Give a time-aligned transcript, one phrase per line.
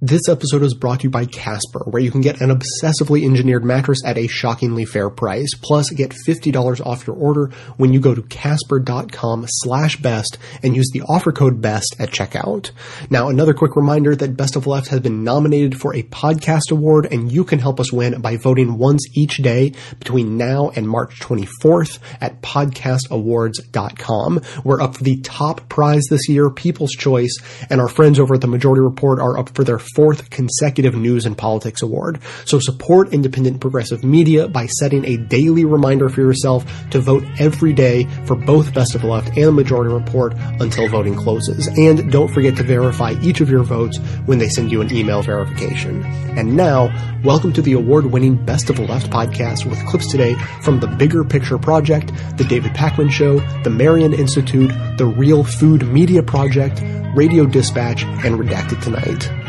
[0.00, 3.64] This episode is brought to you by Casper, where you can get an obsessively engineered
[3.64, 5.48] mattress at a shockingly fair price.
[5.60, 10.88] Plus, get $50 off your order when you go to casper.com slash best and use
[10.92, 12.70] the offer code BEST at checkout.
[13.10, 17.08] Now, another quick reminder that Best of Left has been nominated for a podcast award,
[17.10, 21.18] and you can help us win by voting once each day between now and March
[21.18, 24.42] 24th at podcastawards.com.
[24.62, 27.36] We're up for the top prize this year, People's Choice,
[27.68, 31.26] and our friends over at the Majority Report are up for their fourth consecutive News
[31.26, 32.20] and Politics Award.
[32.44, 37.72] So support independent progressive media by setting a daily reminder for yourself to vote every
[37.72, 41.68] day for both Best of the Left and Majority Report until voting closes.
[41.76, 45.22] And don't forget to verify each of your votes when they send you an email
[45.22, 46.02] verification.
[46.38, 46.92] And now,
[47.24, 51.24] welcome to the award-winning Best of the Left podcast with clips today from the Bigger
[51.24, 56.80] Picture Project, the David Pakman Show, the Marion Institute, the Real Food Media Project,
[57.14, 59.47] Radio Dispatch, and Redacted Tonight.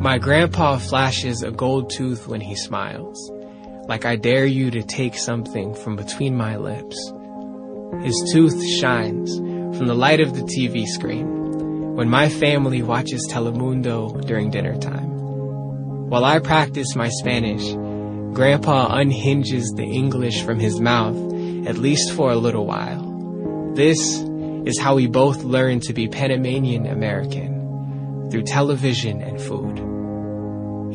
[0.00, 3.32] My grandpa flashes a gold tooth when he smiles,
[3.88, 6.96] like I dare you to take something from between my lips.
[8.04, 9.36] His tooth shines
[9.76, 15.10] from the light of the TV screen when my family watches Telemundo during dinner time.
[16.08, 17.72] While I practice my Spanish,
[18.36, 21.16] Grandpa unhinges the English from his mouth,
[21.66, 23.74] at least for a little while.
[23.74, 23.98] This
[24.64, 29.87] is how we both learn to be Panamanian American through television and food.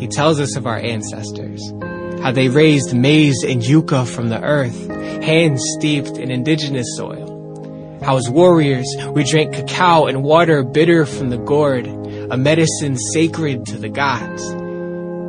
[0.03, 1.61] He tells us of our ancestors,
[2.21, 4.89] how they raised maize and yucca from the earth,
[5.23, 8.01] hands steeped in indigenous soil.
[8.03, 13.65] How as warriors we drank cacao and water bitter from the gourd, a medicine sacred
[13.67, 14.43] to the gods.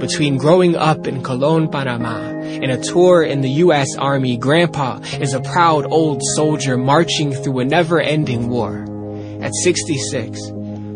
[0.04, 3.94] Between growing up in Colon, Panama, and a tour in the U.S.
[3.96, 8.84] Army, Grandpa is a proud old soldier marching through a never-ending war.
[9.40, 10.40] At 66,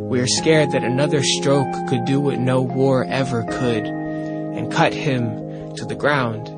[0.09, 4.95] we are scared that another stroke could do what no war ever could and cut
[4.95, 6.49] him to the ground.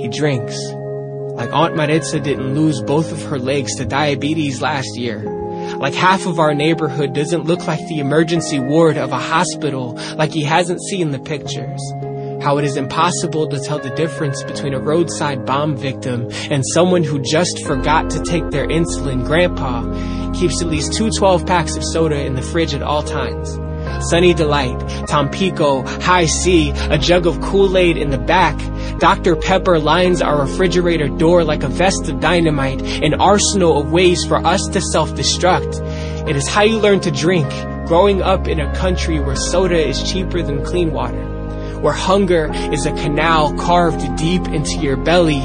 [0.00, 0.58] He drinks.
[1.36, 5.22] Like Aunt Maritza didn't lose both of her legs to diabetes last year.
[5.76, 10.32] Like half of our neighborhood doesn't look like the emergency ward of a hospital like
[10.32, 11.82] he hasn't seen the pictures.
[12.46, 17.02] How it is impossible to tell the difference between a roadside bomb victim and someone
[17.02, 19.26] who just forgot to take their insulin.
[19.26, 19.82] Grandpa
[20.32, 23.58] keeps at least two 12 packs of soda in the fridge at all times.
[24.08, 28.56] Sunny Delight, Tampico, Hi-C, a jug of Kool-Aid in the back.
[29.00, 29.34] Dr.
[29.34, 34.36] Pepper lines our refrigerator door like a vest of dynamite, an arsenal of ways for
[34.36, 36.28] us to self-destruct.
[36.28, 37.48] It is how you learn to drink,
[37.88, 41.35] growing up in a country where soda is cheaper than clean water,
[41.80, 45.40] where hunger is a canal carved deep into your belly,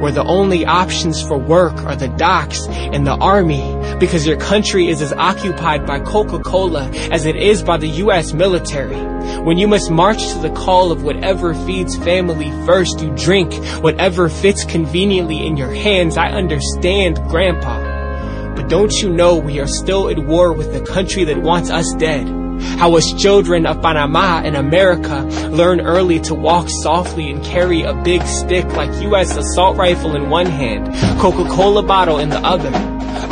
[0.00, 4.88] where the only options for work are the docks and the army, because your country
[4.88, 8.32] is as occupied by Coca-Cola as it is by the U.S.
[8.32, 8.96] military.
[9.44, 13.52] When you must march to the call of whatever feeds family first, you drink
[13.82, 16.16] whatever fits conveniently in your hands.
[16.16, 18.54] I understand, Grandpa.
[18.54, 21.86] But don't you know we are still at war with the country that wants us
[21.98, 22.39] dead?
[22.78, 27.94] How us children of Panama and America learn early to walk softly and carry a
[27.94, 29.36] big stick like U.S.
[29.36, 32.70] assault rifle in one hand, Coca-Cola bottle in the other.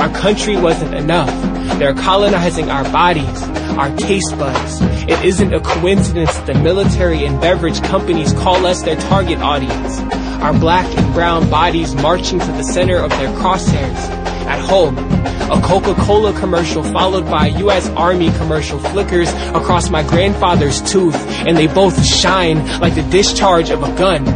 [0.01, 1.31] Our country wasn't enough.
[1.79, 3.43] They're colonizing our bodies,
[3.79, 4.81] our taste buds.
[5.09, 10.01] It isn't a coincidence that military and beverage companies call us their target audience.
[10.43, 14.28] Our black and brown bodies marching to the center of their crosshairs.
[14.49, 17.91] At home, a Coca-Cola commercial followed by a U.S.
[17.91, 21.15] Army commercial flickers across my grandfather's tooth,
[21.47, 24.27] and they both shine like the discharge of a gun.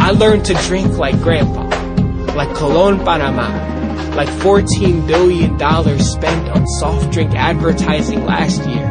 [0.00, 1.64] I learned to drink like grandpa,
[2.34, 3.48] like Colon, Panama,
[4.14, 5.58] like $14 billion
[5.98, 8.86] spent on soft drink advertising last year.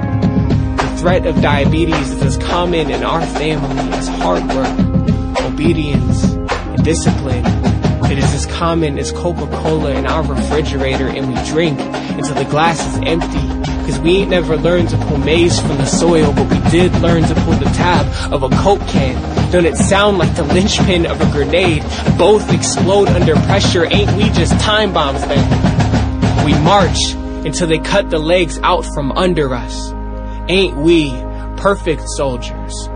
[0.76, 6.84] The threat of diabetes is as common in our family as hard work, obedience, and
[6.84, 7.73] discipline.
[8.14, 12.80] It is as common as Coca-Cola in our refrigerator and we drink until the glass
[12.80, 13.72] is empty.
[13.88, 17.24] Cause we ain't never learned to pull maize from the soil, but we did learn
[17.24, 19.52] to pull the tab of a Coke can.
[19.52, 21.82] Don't it sound like the linchpin of a grenade?
[22.16, 26.46] Both explode under pressure, ain't we just time bombs then?
[26.46, 27.14] We march
[27.48, 29.92] until they cut the legs out from under us.
[30.50, 31.10] Ain't we
[31.58, 32.90] perfect soldiers?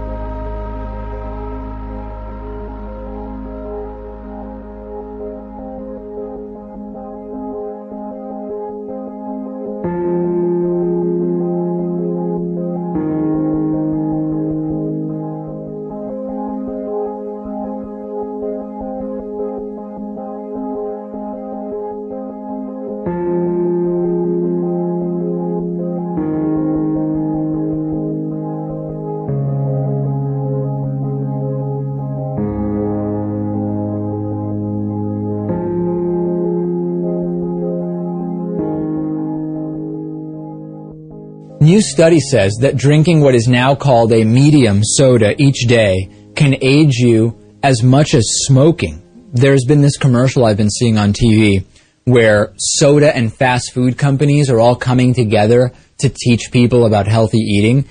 [41.77, 46.55] New study says that drinking what is now called a medium soda each day can
[46.59, 48.99] age you as much as smoking.
[49.31, 51.65] There's been this commercial I've been seeing on TV
[52.05, 57.37] where soda and fast food companies are all coming together to teach people about healthy
[57.37, 57.85] eating.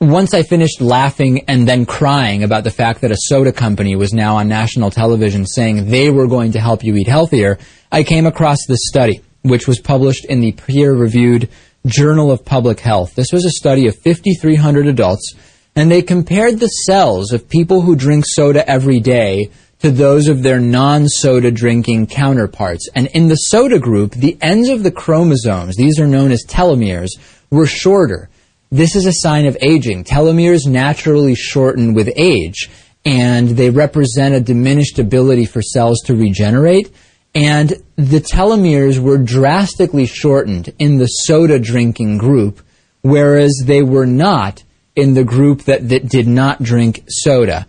[0.00, 4.12] Once I finished laughing and then crying about the fact that a soda company was
[4.12, 7.58] now on national television saying they were going to help you eat healthier,
[7.90, 11.48] I came across this study, which was published in the peer-reviewed
[11.86, 13.14] Journal of Public Health.
[13.16, 15.34] This was a study of 5,300 adults,
[15.74, 19.50] and they compared the cells of people who drink soda every day
[19.80, 22.88] to those of their non-soda drinking counterparts.
[22.94, 27.10] And in the soda group, the ends of the chromosomes, these are known as telomeres,
[27.50, 28.30] were shorter.
[28.70, 30.04] This is a sign of aging.
[30.04, 32.70] Telomeres naturally shorten with age,
[33.04, 36.94] and they represent a diminished ability for cells to regenerate.
[37.34, 42.60] And the telomeres were drastically shortened in the soda drinking group,
[43.00, 44.62] whereas they were not
[44.94, 47.66] in the group that, that did not drink soda.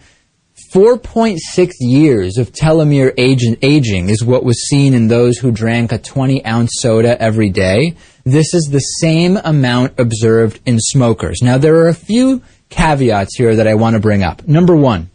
[0.73, 1.37] 4.6
[1.79, 6.71] years of telomere aging is what was seen in those who drank a 20 ounce
[6.79, 7.95] soda every day.
[8.23, 11.41] This is the same amount observed in smokers.
[11.43, 14.47] Now, there are a few caveats here that I want to bring up.
[14.47, 15.11] Number one,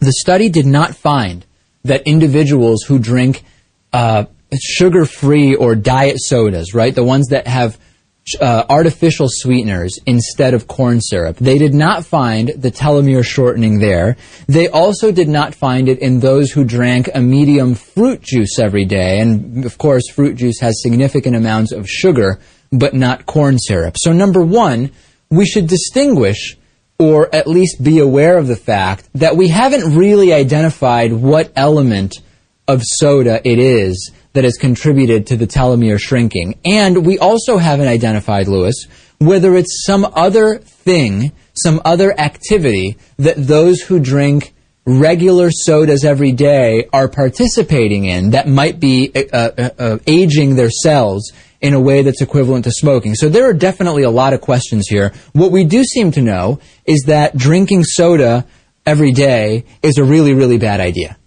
[0.00, 1.46] the study did not find
[1.84, 3.44] that individuals who drink
[3.92, 4.24] uh,
[4.58, 7.78] sugar-free or diet sodas, right, the ones that have
[8.40, 11.36] uh, artificial sweeteners instead of corn syrup.
[11.36, 14.16] They did not find the telomere shortening there.
[14.46, 18.84] They also did not find it in those who drank a medium fruit juice every
[18.84, 19.20] day.
[19.20, 22.38] And of course, fruit juice has significant amounts of sugar,
[22.70, 23.96] but not corn syrup.
[23.98, 24.92] So number one,
[25.30, 26.56] we should distinguish
[26.98, 32.16] or at least be aware of the fact that we haven't really identified what element
[32.68, 36.58] of soda it is that has contributed to the telomere shrinking.
[36.64, 38.86] And we also haven't identified, Lewis,
[39.18, 44.54] whether it's some other thing, some other activity that those who drink
[44.86, 50.70] regular sodas every day are participating in that might be uh, uh, uh, aging their
[50.70, 53.14] cells in a way that's equivalent to smoking.
[53.14, 55.12] So there are definitely a lot of questions here.
[55.32, 58.46] What we do seem to know is that drinking soda
[58.86, 61.18] every day is a really, really bad idea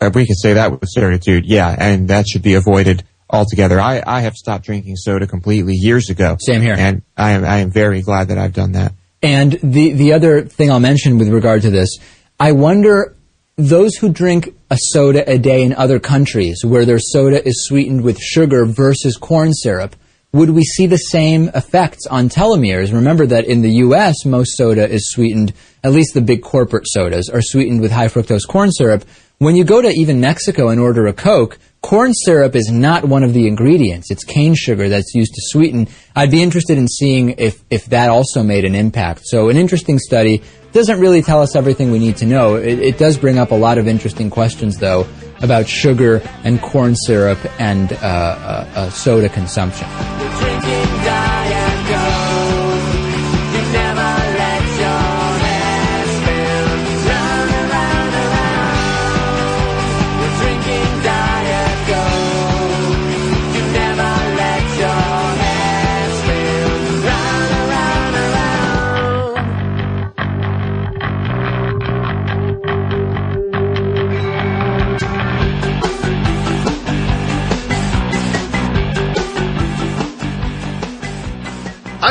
[0.00, 3.80] Uh, we can say that with certitude, yeah, and that should be avoided altogether.
[3.80, 6.36] I, I have stopped drinking soda completely years ago.
[6.40, 6.74] Same here.
[6.76, 8.92] And I am, I am very glad that I've done that.
[9.22, 11.98] And the, the other thing I'll mention with regard to this,
[12.38, 13.14] I wonder
[13.56, 18.02] those who drink a soda a day in other countries where their soda is sweetened
[18.02, 19.94] with sugar versus corn syrup,
[20.32, 22.92] would we see the same effects on telomeres?
[22.92, 25.52] Remember that in the U.S., most soda is sweetened,
[25.82, 29.04] at least the big corporate sodas, are sweetened with high fructose corn syrup,
[29.40, 33.22] when you go to even Mexico and order a Coke, corn syrup is not one
[33.22, 34.10] of the ingredients.
[34.10, 35.88] It's cane sugar that's used to sweeten.
[36.14, 39.22] I'd be interested in seeing if, if that also made an impact.
[39.24, 40.42] So an interesting study
[40.72, 42.56] doesn't really tell us everything we need to know.
[42.56, 45.08] It, it does bring up a lot of interesting questions, though,
[45.40, 49.88] about sugar and corn syrup and uh, uh, uh, soda consumption.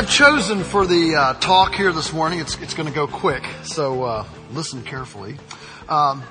[0.09, 4.03] Chosen for the uh, talk here this morning, it's, it's going to go quick, so
[4.03, 5.37] uh, listen carefully.
[5.87, 6.23] Um,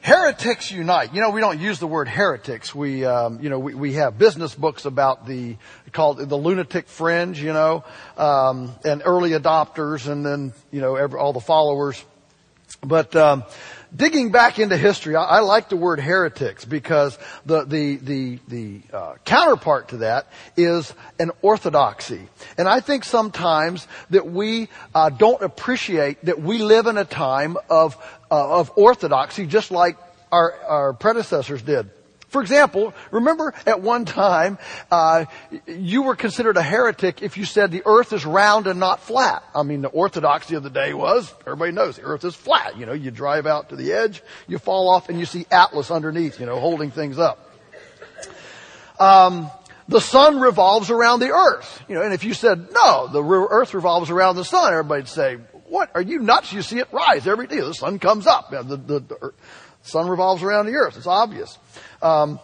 [0.00, 1.12] heretics unite.
[1.12, 2.72] You know, we don't use the word heretics.
[2.72, 5.56] We, um, you know, we, we have business books about the
[5.90, 7.42] called the lunatic fringe.
[7.42, 7.84] You know,
[8.16, 12.02] um, and early adopters, and then you know every, all the followers.
[12.80, 13.42] But um,
[13.94, 18.80] digging back into history, I, I, like the word heretics because the the the the
[18.92, 25.42] uh, counterpart to that is an orthodoxy, and I think sometimes that we uh, don't
[25.42, 27.96] appreciate that we live in a time of
[28.30, 29.96] uh, of orthodoxy, just like
[30.32, 31.90] our our predecessors did.
[32.34, 34.58] For example, remember at one time
[34.90, 35.26] uh,
[35.68, 39.44] you were considered a heretic if you said the earth is round and not flat.
[39.54, 42.76] I mean, the orthodoxy of the day was everybody knows the earth is flat.
[42.76, 45.92] You know, you drive out to the edge, you fall off, and you see Atlas
[45.92, 46.40] underneath.
[46.40, 47.38] You know, holding things up.
[48.98, 49.48] Um,
[49.86, 51.84] the sun revolves around the earth.
[51.88, 55.36] You know, and if you said no, the earth revolves around the sun, everybody'd say,
[55.68, 55.92] "What?
[55.94, 56.52] Are you nuts?
[56.52, 57.60] You see it rise every day.
[57.60, 58.50] The sun comes up.
[58.50, 59.32] The, the, the
[59.84, 60.96] sun revolves around the earth.
[60.96, 61.56] It's obvious."
[62.02, 62.40] Um,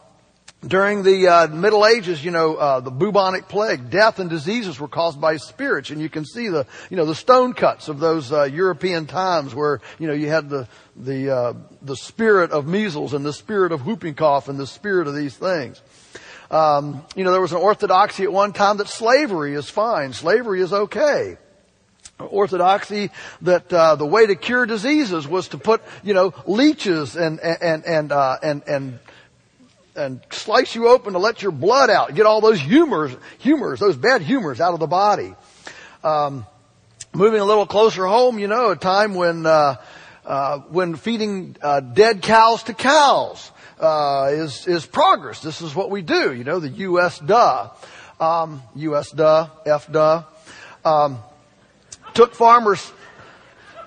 [0.67, 4.89] during the uh, Middle Ages, you know, uh, the bubonic plague, death and diseases were
[4.89, 8.31] caused by spirits, and you can see the, you know, the stone cuts of those
[8.31, 13.15] uh, European times where, you know, you had the the uh, the spirit of measles
[13.15, 15.81] and the spirit of whooping cough and the spirit of these things.
[16.51, 20.61] Um, you know, there was an orthodoxy at one time that slavery is fine, slavery
[20.61, 21.39] is okay
[22.21, 23.11] orthodoxy
[23.43, 27.85] that uh, the way to cure diseases was to put you know leeches and and
[27.85, 28.99] and uh, and and
[29.97, 33.97] and slice you open to let your blood out, get all those humors, humors, those
[33.97, 35.35] bad humors out of the body.
[36.03, 36.47] Um,
[37.13, 39.77] moving a little closer home, you know, a time when uh,
[40.25, 43.51] uh, when feeding uh, dead cows to cows
[43.81, 45.41] uh, is is progress.
[45.43, 46.33] This is what we do.
[46.33, 47.19] You know, the U.S.
[47.19, 47.71] duh,
[48.21, 49.11] um, U.S.
[49.11, 50.23] duh, F duh,
[50.85, 51.19] um,
[52.15, 52.93] took farmers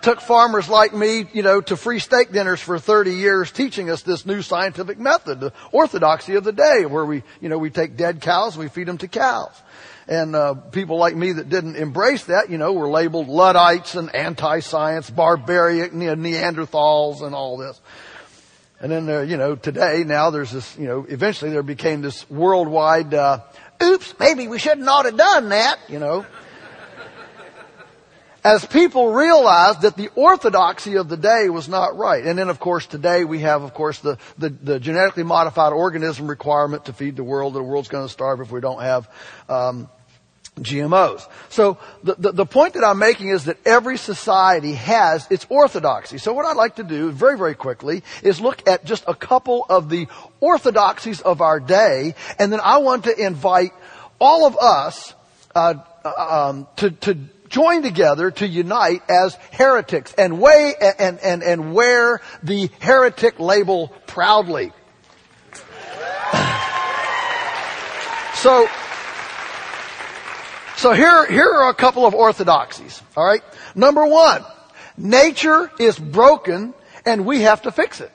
[0.03, 4.03] took farmers like me, you know, to free steak dinners for 30 years teaching us
[4.03, 7.95] this new scientific method, the orthodoxy of the day, where we, you know, we take
[7.95, 9.53] dead cows and we feed them to cows.
[10.05, 14.13] And uh, people like me that didn't embrace that, you know, were labeled Luddites and
[14.13, 17.79] anti-science, barbaric Neanderthals and all this.
[18.81, 22.29] And then, uh, you know, today now there's this, you know, eventually there became this
[22.29, 23.39] worldwide, uh,
[23.81, 26.25] oops, maybe we shouldn't ought have done that, you know
[28.43, 32.25] as people realized that the orthodoxy of the day was not right.
[32.25, 36.27] And then of course today we have of course the, the, the genetically modified organism
[36.27, 37.53] requirement to feed the world.
[37.53, 39.09] The world's going to starve if we don't have,
[39.47, 39.89] um,
[40.59, 41.27] GMOs.
[41.49, 46.19] So the, the, the, point that I'm making is that every society has its orthodoxy.
[46.19, 49.65] So what I'd like to do very, very quickly is look at just a couple
[49.67, 50.07] of the
[50.41, 53.71] orthodoxies of our day, and then I want to invite
[54.19, 55.15] all of us
[55.55, 55.73] uh,
[56.05, 57.17] um, to, to
[57.53, 63.93] join together to unite as heretics and weigh and, and, and wear the heretic label
[64.07, 64.73] proudly.
[68.35, 68.67] So,
[70.75, 73.01] so here, here are a couple of orthodoxies.
[73.15, 73.41] All right.
[73.73, 74.43] Number one,
[74.97, 76.73] nature is broken
[77.05, 78.11] and we have to fix it.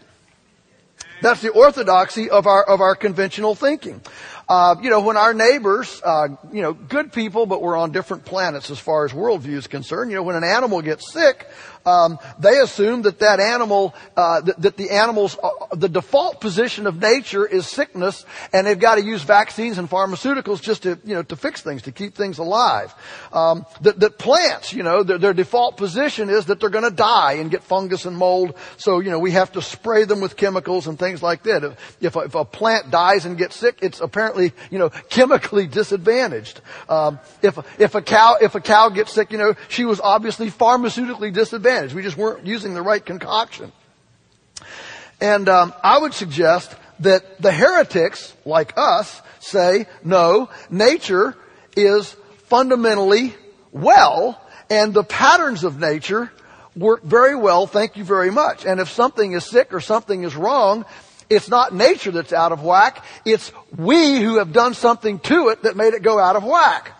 [1.23, 4.03] That's the orthodoxy of our of our conventional thinking.
[4.49, 8.25] Uh, you know, when our neighbors, uh, you know, good people, but we're on different
[8.25, 10.11] planets as far as worldview is concerned.
[10.11, 11.47] You know, when an animal gets sick,
[11.89, 16.87] um, they assume that that animal, uh, that, that, the animal's, uh, the default position
[16.87, 21.15] of nature is sickness, and they've got to use vaccines and pharmaceuticals just to, you
[21.15, 22.95] know, to fix things, to keep things alive.
[23.33, 26.95] Um, that, that plants, you know, their, their default position is that they're going to
[26.95, 30.37] die and get fungus and mold, so you know we have to spray them with
[30.37, 31.77] chemicals and things like that.
[32.01, 36.61] If, a, if a plant dies and gets sick, it's apparently, you know, chemically disadvantaged.
[36.89, 40.51] Um, if if a cow if a cow gets sick, you know, she was obviously
[40.51, 41.95] pharmaceutically disadvantaged advantage.
[41.95, 43.73] We just weren't using the right concoction.
[45.21, 51.37] And um, I would suggest that the heretics, like us, say, no, nature
[51.77, 52.15] is
[52.47, 53.35] fundamentally
[53.73, 56.33] well, and the patterns of nature
[56.77, 58.65] work very well, thank you very much.
[58.65, 60.85] And if something is sick or something is wrong,
[61.31, 65.63] it's not nature that's out of whack, it's we who have done something to it
[65.63, 66.98] that made it go out of whack.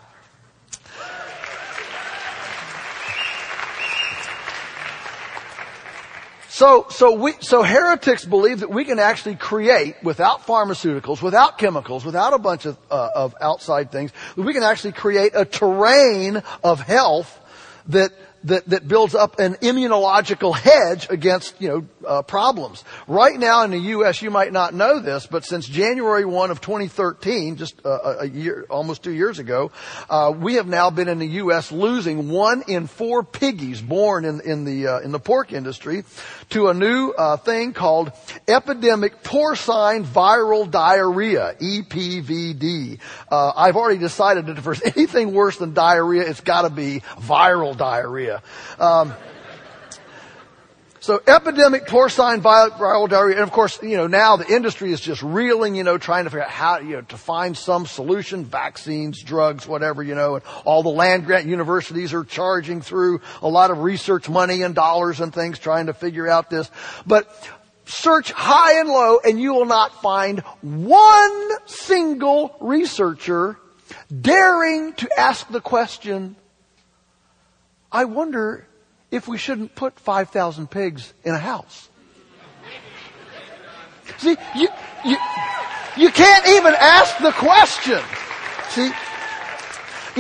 [6.59, 12.05] So, so we, so heretics believe that we can actually create without pharmaceuticals, without chemicals,
[12.05, 16.81] without a bunch of, uh, of outside things, we can actually create a terrain of
[16.81, 17.39] health
[17.87, 18.11] that
[18.45, 22.85] that, that builds up an immunological hedge against, you know, uh, problems.
[23.07, 26.61] Right now in the U.S., you might not know this, but since January 1 of
[26.61, 29.71] 2013, just uh, a year, almost two years ago,
[30.09, 31.73] uh, we have now been in the U.S.
[31.73, 36.05] losing one in four piggies born in, in the, uh, in the pork industry
[36.51, 38.13] to a new uh, thing called
[38.47, 42.99] epidemic porcine viral diarrhea, EPVD.
[43.31, 47.77] Uh, I've already decided that if there's anything worse than diarrhea, it's gotta be viral
[47.77, 48.28] diarrhea.
[48.79, 49.15] Um,
[51.01, 55.23] so epidemic porcine viral diarrhea, and of course, you know, now the industry is just
[55.23, 59.23] reeling, you know, trying to figure out how, you know, to find some solution, vaccines,
[59.23, 63.71] drugs, whatever, you know, and all the land grant universities are charging through a lot
[63.71, 66.71] of research money and dollars and things trying to figure out this.
[67.07, 67.31] But
[67.87, 73.59] search high and low and you will not find one single researcher
[74.21, 76.37] daring to ask the question,
[77.91, 78.67] I wonder
[79.11, 81.89] if we shouldn't put 5,000 pigs in a house?
[84.19, 84.69] See, you,
[85.05, 85.17] you,
[85.97, 88.01] you can't even ask the question.
[88.71, 88.91] See,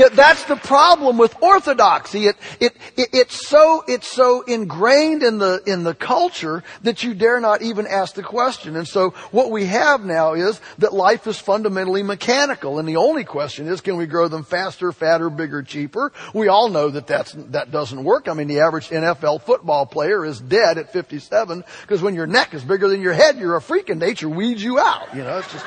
[0.00, 2.26] know, that's the problem with orthodoxy.
[2.26, 7.14] It, it, it, it's so, it's so ingrained in the, in the culture that you
[7.14, 8.76] dare not even ask the question.
[8.76, 12.78] And so what we have now is that life is fundamentally mechanical.
[12.78, 16.12] And the only question is, can we grow them faster, fatter, bigger, cheaper?
[16.34, 18.28] We all know that that's, that doesn't work.
[18.28, 22.54] I mean, the average NFL football player is dead at 57 because when your neck
[22.54, 25.14] is bigger than your head, you're a freak and nature weeds you out.
[25.14, 25.64] You know, it's just.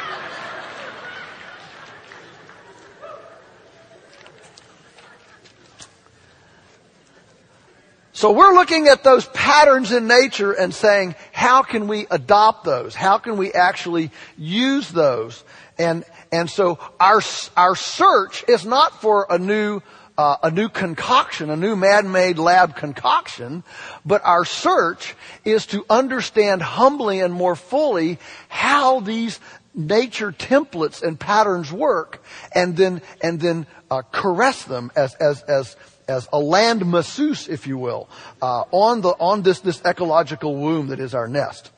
[8.21, 12.93] So we're looking at those patterns in nature and saying, how can we adopt those?
[12.93, 15.43] How can we actually use those?
[15.79, 17.23] And, and so our,
[17.57, 19.81] our search is not for a new,
[20.19, 23.63] uh, a new concoction, a new man-made lab concoction,
[24.05, 29.39] but our search is to understand humbly and more fully how these
[29.73, 32.23] nature templates and patterns work
[32.53, 35.75] and then, and then, uh, caress them as, as, as,
[36.11, 38.09] as a land masseuse, if you will,
[38.41, 41.71] uh, on the on this this ecological womb that is our nest.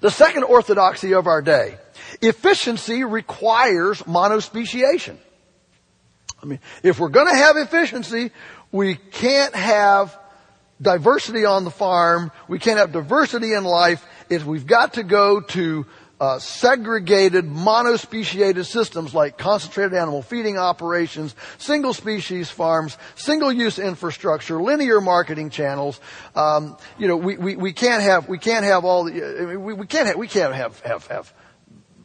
[0.00, 1.78] The second orthodoxy of our day:
[2.20, 5.16] efficiency requires monospeciation.
[6.42, 8.30] I mean, if we're going to have efficiency,
[8.70, 10.16] we can't have
[10.80, 12.30] diversity on the farm.
[12.46, 14.04] We can't have diversity in life.
[14.30, 15.86] If we've got to go to
[16.20, 24.60] uh, segregated, monospeciated systems like concentrated animal feeding operations, single species farms, single use infrastructure,
[24.60, 26.00] linear marketing channels.
[26.34, 29.86] Um, you know, we, we, we can't have we can't have all the, we, we
[29.86, 31.32] can't have we can't have have have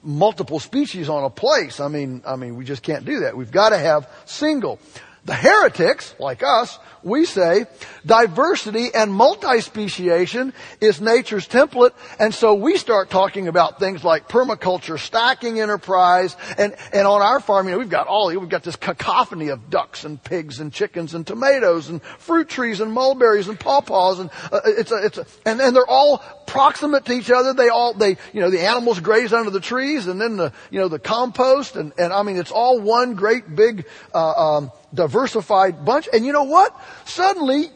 [0.04, 1.80] multiple species on a place.
[1.80, 3.36] I mean, I mean, we just can't do that.
[3.36, 4.80] We've got to have single.
[5.26, 7.66] The heretics, like us, we say
[8.06, 15.00] diversity and multi-speciation is nature's template, and so we start talking about things like permaculture,
[15.00, 18.76] stacking enterprise, and, and on our farm, you know, we've got all, we've got this
[18.76, 23.58] cacophony of ducks and pigs and chickens and tomatoes and fruit trees and mulberries and
[23.58, 26.18] pawpaws, and uh, it's a, it's a, and, and they're all
[26.48, 27.54] proximate to each other.
[27.54, 30.82] They all, they, you know, the animals graze under the trees, and then the, you
[30.82, 35.86] know, the compost, and, and I mean, it's all one great big, uh, um, diversified
[35.86, 36.08] bunch.
[36.14, 36.80] And you know what?
[37.06, 37.72] Suddenly,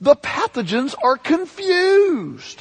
[0.00, 2.60] the pathogens are confused.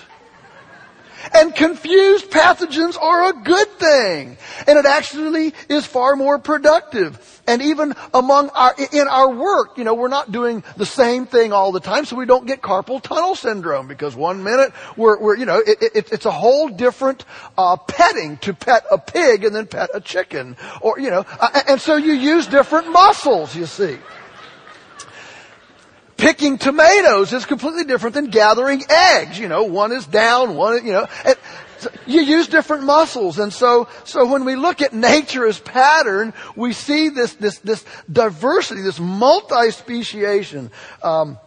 [1.34, 4.38] And confused pathogens are a good thing.
[4.68, 7.42] And it actually is far more productive.
[7.48, 11.52] And even among our, in our work, you know, we're not doing the same thing
[11.54, 15.38] all the time so we don't get carpal tunnel syndrome because one minute we're, we're
[15.38, 17.26] you know, it, it, it's a whole different,
[17.58, 20.56] uh, petting to pet a pig and then pet a chicken.
[20.82, 23.98] Or, you know, uh, and so you use different muscles, you see
[26.22, 29.40] picking tomatoes is completely different than gathering eggs.
[29.40, 31.08] You know, one is down, one, you know,
[32.06, 33.40] you use different muscles.
[33.40, 37.84] And so, so when we look at nature as pattern, we see this, this, this
[38.12, 40.70] diversity, this multi-speciation.
[41.02, 41.40] Um,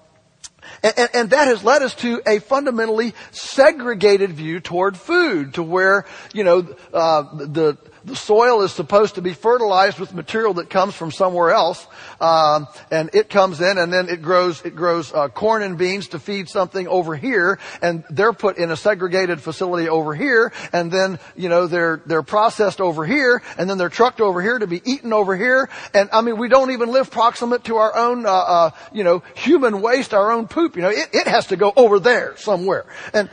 [0.82, 6.04] and, and, that has led us to a fundamentally segregated view toward food, to where,
[6.32, 10.94] you know, uh, the, the soil is supposed to be fertilized with material that comes
[10.94, 11.86] from somewhere else,
[12.20, 16.08] um, and it comes in, and then it grows it grows uh, corn and beans
[16.08, 20.92] to feed something over here, and they're put in a segregated facility over here, and
[20.92, 24.66] then you know they're they're processed over here, and then they're trucked over here to
[24.66, 28.26] be eaten over here, and I mean we don't even live proximate to our own
[28.26, 30.76] uh, uh, you know human waste, our own poop.
[30.76, 33.30] You know it, it has to go over there somewhere, and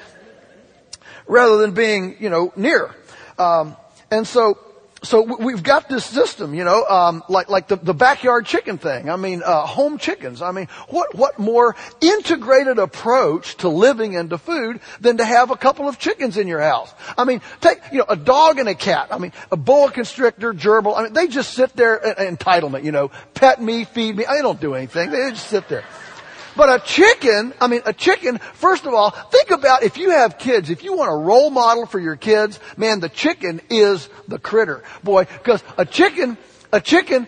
[1.28, 2.96] rather than being you know near.
[3.38, 3.76] Um,
[4.12, 4.58] and so,
[5.04, 9.10] so we've got this system, you know, um, like like the, the backyard chicken thing.
[9.10, 10.44] I mean, uh, home chickens.
[10.44, 15.50] I mean, what what more integrated approach to living and to food than to have
[15.50, 16.94] a couple of chickens in your house?
[17.18, 19.08] I mean, take you know a dog and a cat.
[19.10, 20.96] I mean, a boa constrictor, gerbil.
[20.96, 22.84] I mean, they just sit there entitlement.
[22.84, 24.26] You know, pet me, feed me.
[24.30, 25.10] They don't do anything.
[25.10, 25.86] They just sit there.
[26.56, 30.38] But a chicken, I mean, a chicken, first of all, think about if you have
[30.38, 34.40] kids, if you want a role model for your kids, man, the chicken is the
[34.40, 34.84] critter.
[35.04, 36.38] Boy, because a chicken,
[36.74, 37.28] a chicken,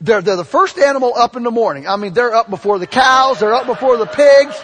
[0.00, 1.86] they're, they're the first animal up in the morning.
[1.86, 4.58] I mean, they're up before the cows, they're up before the pigs.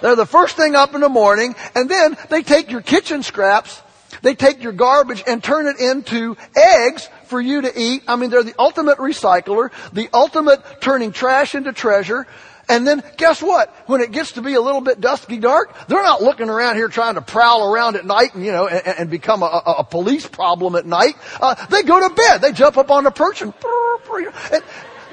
[0.00, 3.82] They're the first thing up in the morning, and then they take your kitchen scraps,
[4.22, 8.02] they take your garbage and turn it into eggs for you to eat.
[8.06, 12.26] I mean, they're the ultimate recycler, the ultimate turning trash into treasure.
[12.68, 13.70] And then guess what?
[13.86, 16.88] When it gets to be a little bit dusky dark, they're not looking around here
[16.88, 19.84] trying to prowl around at night and, you know, and, and become a, a, a,
[19.84, 21.16] police problem at night.
[21.40, 22.38] Uh, they go to bed.
[22.38, 23.54] They jump up on the perch and,
[24.52, 24.62] and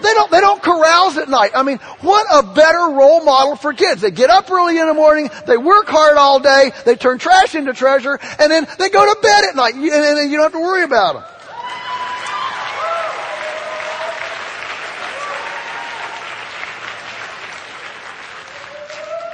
[0.04, 1.52] they don't, they don't carouse at night.
[1.56, 4.02] I mean, what a better role model for kids.
[4.02, 7.56] They get up early in the morning, they work hard all day, they turn trash
[7.56, 10.52] into treasure, and then they go to bed at night, and, and you don't have
[10.52, 11.24] to worry about them.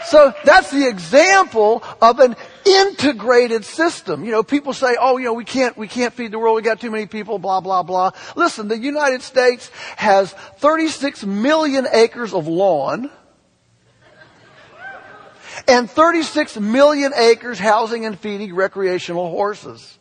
[0.10, 4.26] So that's the example of an integrated system.
[4.26, 6.56] You know, people say, oh, you know, we can't, we can't feed the world.
[6.56, 8.12] We got too many people, blah, blah, blah.
[8.36, 13.12] Listen, the United States has 36 million acres of lawn
[15.68, 20.00] and 36 million acres housing and feeding recreational horses.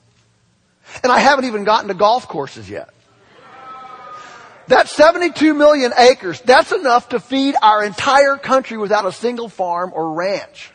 [1.03, 2.89] And I haven't even gotten to golf courses yet.
[4.69, 6.41] That's 72 million acres.
[6.43, 10.71] That's enough to feed our entire country without a single farm or ranch.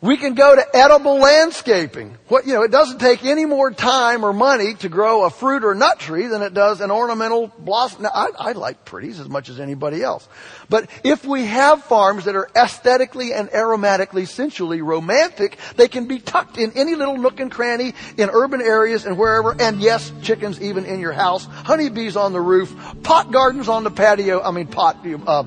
[0.00, 2.16] We can go to edible landscaping.
[2.28, 5.64] What, you know, it doesn't take any more time or money to grow a fruit
[5.64, 8.04] or nut tree than it does an ornamental blossom.
[8.04, 10.28] Now, I, I like pretties as much as anybody else.
[10.68, 16.20] But if we have farms that are aesthetically and aromatically, sensually romantic, they can be
[16.20, 19.60] tucked in any little nook and cranny in urban areas and wherever.
[19.60, 23.90] And yes, chickens even in your house, honeybees on the roof, pot gardens on the
[23.90, 24.40] patio.
[24.40, 25.42] I mean, pot, uh,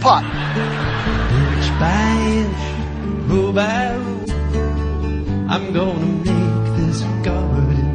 [0.00, 0.24] pot
[3.30, 4.30] out.
[5.50, 7.88] I'm gonna make this garden.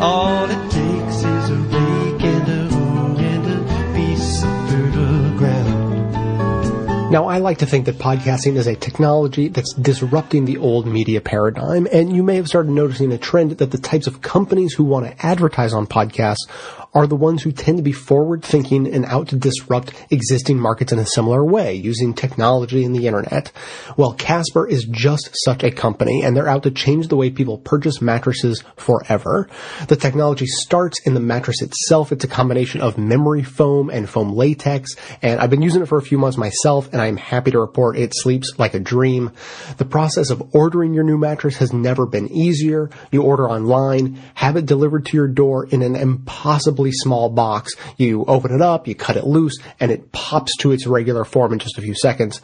[0.00, 7.10] All it takes is a rake and a hoe and a piece of fertile ground.
[7.10, 11.20] Now, I like to think that podcasting is a technology that's disrupting the old media
[11.20, 14.84] paradigm, and you may have started noticing a trend that the types of companies who
[14.84, 16.48] want to advertise on podcasts
[16.92, 20.92] are the ones who tend to be forward thinking and out to disrupt existing markets
[20.92, 23.52] in a similar way using technology and the internet.
[23.96, 27.58] Well, Casper is just such a company and they're out to change the way people
[27.58, 29.48] purchase mattresses forever.
[29.86, 32.10] The technology starts in the mattress itself.
[32.10, 35.98] It's a combination of memory foam and foam latex and I've been using it for
[35.98, 39.30] a few months myself and I'm happy to report it sleeps like a dream.
[39.76, 42.90] The process of ordering your new mattress has never been easier.
[43.12, 47.74] You order online, have it delivered to your door in an impossible small box.
[47.96, 51.52] You open it up, you cut it loose, and it pops to its regular form
[51.52, 52.40] in just a few seconds.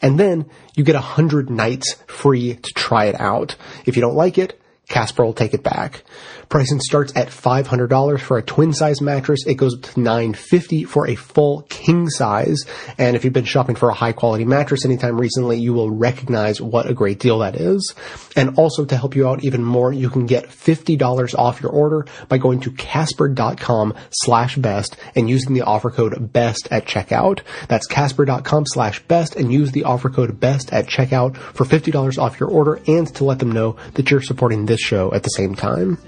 [0.00, 3.56] And then you get a hundred nights free to try it out.
[3.86, 6.04] If you don't like it, Casper will take it back.
[6.54, 9.44] Pricing starts at $500 for a twin size mattress.
[9.44, 12.60] It goes up to 950 for a full king size.
[12.96, 16.60] And if you've been shopping for a high quality mattress anytime recently, you will recognize
[16.60, 17.92] what a great deal that is.
[18.36, 22.06] And also to help you out even more, you can get $50 off your order
[22.28, 27.40] by going to casper.com slash best and using the offer code best at checkout.
[27.66, 32.38] That's casper.com slash best and use the offer code best at checkout for $50 off
[32.38, 35.56] your order and to let them know that you're supporting this show at the same
[35.56, 35.98] time.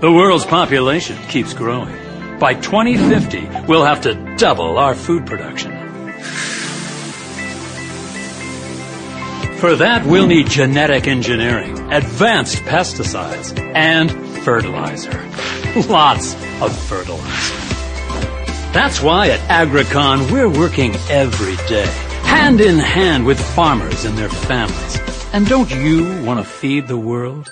[0.00, 1.96] The world's population keeps growing.
[2.38, 5.72] By 2050, we'll have to double our food production.
[9.58, 14.12] For that, we'll need genetic engineering, advanced pesticides, and
[14.44, 15.26] fertilizer.
[15.88, 17.63] Lots of fertilizer.
[18.74, 21.86] That's why at Agricon we're working every day,
[22.24, 24.98] hand in hand with farmers and their families.
[25.32, 27.48] And don't you want to feed the world?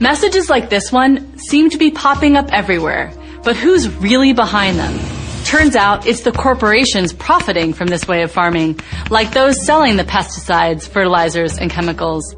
[0.00, 3.12] Messages like this one seem to be popping up everywhere,
[3.44, 4.98] but who's really behind them?
[5.44, 8.80] Turns out it's the corporations profiting from this way of farming,
[9.10, 12.34] like those selling the pesticides, fertilizers, and chemicals.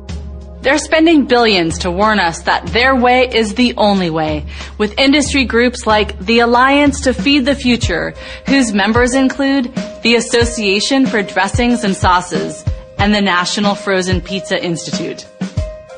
[0.64, 4.46] They're spending billions to warn us that their way is the only way,
[4.78, 8.14] with industry groups like the Alliance to Feed the Future,
[8.46, 9.70] whose members include
[10.02, 12.64] the Association for Dressings and Sauces
[12.96, 15.26] and the National Frozen Pizza Institute.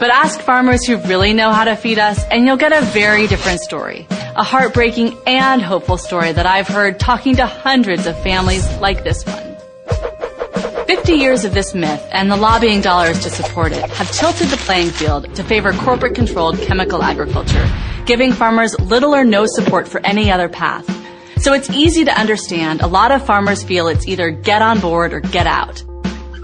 [0.01, 3.29] But ask farmers who really know how to feed us, and you'll get a very
[3.29, 4.09] different story.
[4.11, 9.25] A heartbreaking and hopeful story that I've heard talking to hundreds of families like this
[9.25, 9.46] one.
[10.87, 14.57] 50 years of this myth and the lobbying dollars to support it have tilted the
[14.59, 17.69] playing field to favor corporate controlled chemical agriculture,
[18.07, 20.89] giving farmers little or no support for any other path.
[21.43, 25.13] So it's easy to understand a lot of farmers feel it's either get on board
[25.13, 25.83] or get out.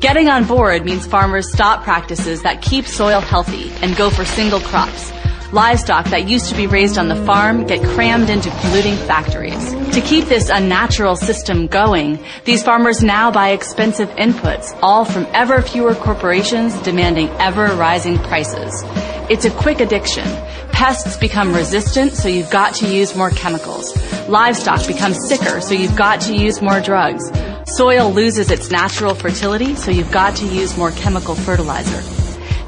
[0.01, 4.61] Getting on board means farmers stop practices that keep soil healthy and go for single
[4.61, 5.13] crops
[5.53, 9.75] Livestock that used to be raised on the farm get crammed into polluting factories.
[9.95, 15.61] To keep this unnatural system going, these farmers now buy expensive inputs, all from ever
[15.61, 18.83] fewer corporations demanding ever rising prices.
[19.29, 20.25] It's a quick addiction.
[20.73, 23.95] Pests become resistant, so you've got to use more chemicals.
[24.31, 27.31] Livestock becomes sicker, so you've got to use more drugs.
[27.67, 32.22] Soil loses its natural fertility, so you've got to use more chemical fertilizer.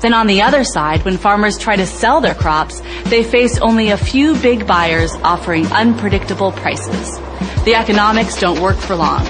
[0.04, 3.88] Then on the other side, when farmers try to sell their crops, they face only
[3.88, 7.18] a few big buyers offering unpredictable prices.
[7.64, 9.26] The economics don't work for long.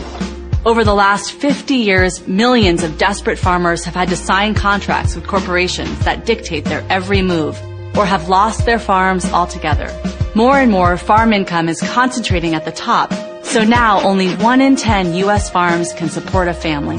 [0.66, 5.28] Over the last 50 years, millions of desperate farmers have had to sign contracts with
[5.28, 7.56] corporations that dictate their every move
[7.96, 9.88] or have lost their farms altogether.
[10.34, 13.12] More and more farm income is concentrating at the top,
[13.44, 15.48] so now only 1 in 10 U.S.
[15.50, 16.96] farms can support a family.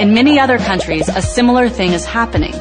[0.00, 2.52] In many other countries, a similar thing is happening.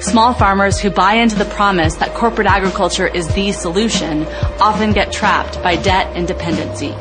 [0.00, 4.26] Small farmers who buy into the promise that corporate agriculture is the solution
[4.60, 6.94] often get trapped by debt and dependency.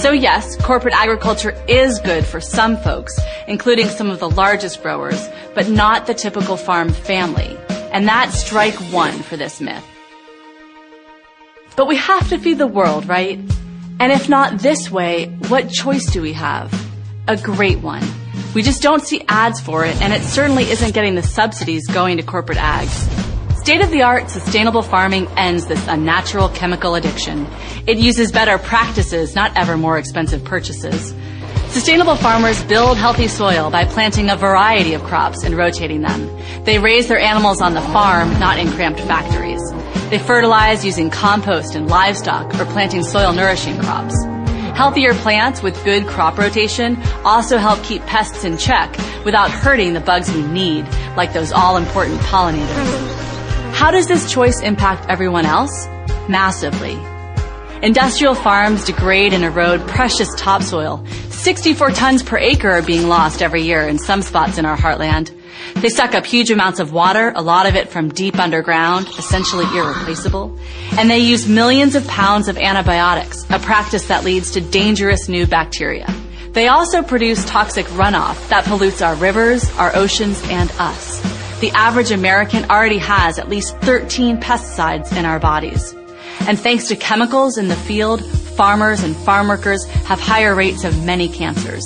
[0.00, 5.28] So yes, corporate agriculture is good for some folks, including some of the largest growers,
[5.54, 7.56] but not the typical farm family.
[7.92, 9.84] And that's strike one for this myth.
[11.76, 13.38] But we have to feed the world, right?
[14.00, 16.72] And if not this way, what choice do we have?
[17.28, 18.02] A great one.
[18.54, 22.16] We just don't see ads for it, and it certainly isn't getting the subsidies going
[22.16, 23.08] to corporate ags.
[23.56, 27.46] State of the art sustainable farming ends this unnatural chemical addiction.
[27.86, 31.14] It uses better practices, not ever more expensive purchases.
[31.68, 36.28] Sustainable farmers build healthy soil by planting a variety of crops and rotating them.
[36.64, 39.62] They raise their animals on the farm, not in cramped factories.
[40.10, 44.16] They fertilize using compost and livestock or planting soil nourishing crops.
[44.80, 48.90] Healthier plants with good crop rotation also help keep pests in check
[49.26, 50.86] without hurting the bugs we need,
[51.18, 53.74] like those all important pollinators.
[53.74, 55.86] How does this choice impact everyone else?
[56.30, 56.98] Massively.
[57.82, 61.04] Industrial farms degrade and erode precious topsoil.
[61.28, 65.30] 64 tons per acre are being lost every year in some spots in our heartland.
[65.80, 69.64] They suck up huge amounts of water, a lot of it from deep underground, essentially
[69.74, 70.58] irreplaceable.
[70.98, 75.46] And they use millions of pounds of antibiotics, a practice that leads to dangerous new
[75.46, 76.06] bacteria.
[76.52, 81.18] They also produce toxic runoff that pollutes our rivers, our oceans, and us.
[81.60, 85.94] The average American already has at least 13 pesticides in our bodies.
[86.40, 91.04] And thanks to chemicals in the field, farmers and farm workers have higher rates of
[91.06, 91.82] many cancers.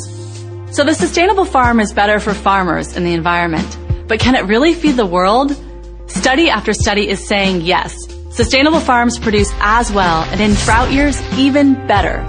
[0.72, 3.78] So the sustainable farm is better for farmers and the environment.
[4.06, 5.56] But can it really feed the world?
[6.06, 7.96] Study after study is saying yes.
[8.30, 12.22] Sustainable farms produce as well, and in drought years, even better.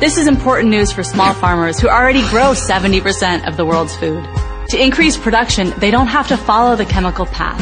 [0.00, 4.24] This is important news for small farmers who already grow 70% of the world's food.
[4.68, 7.60] To increase production, they don't have to follow the chemical path.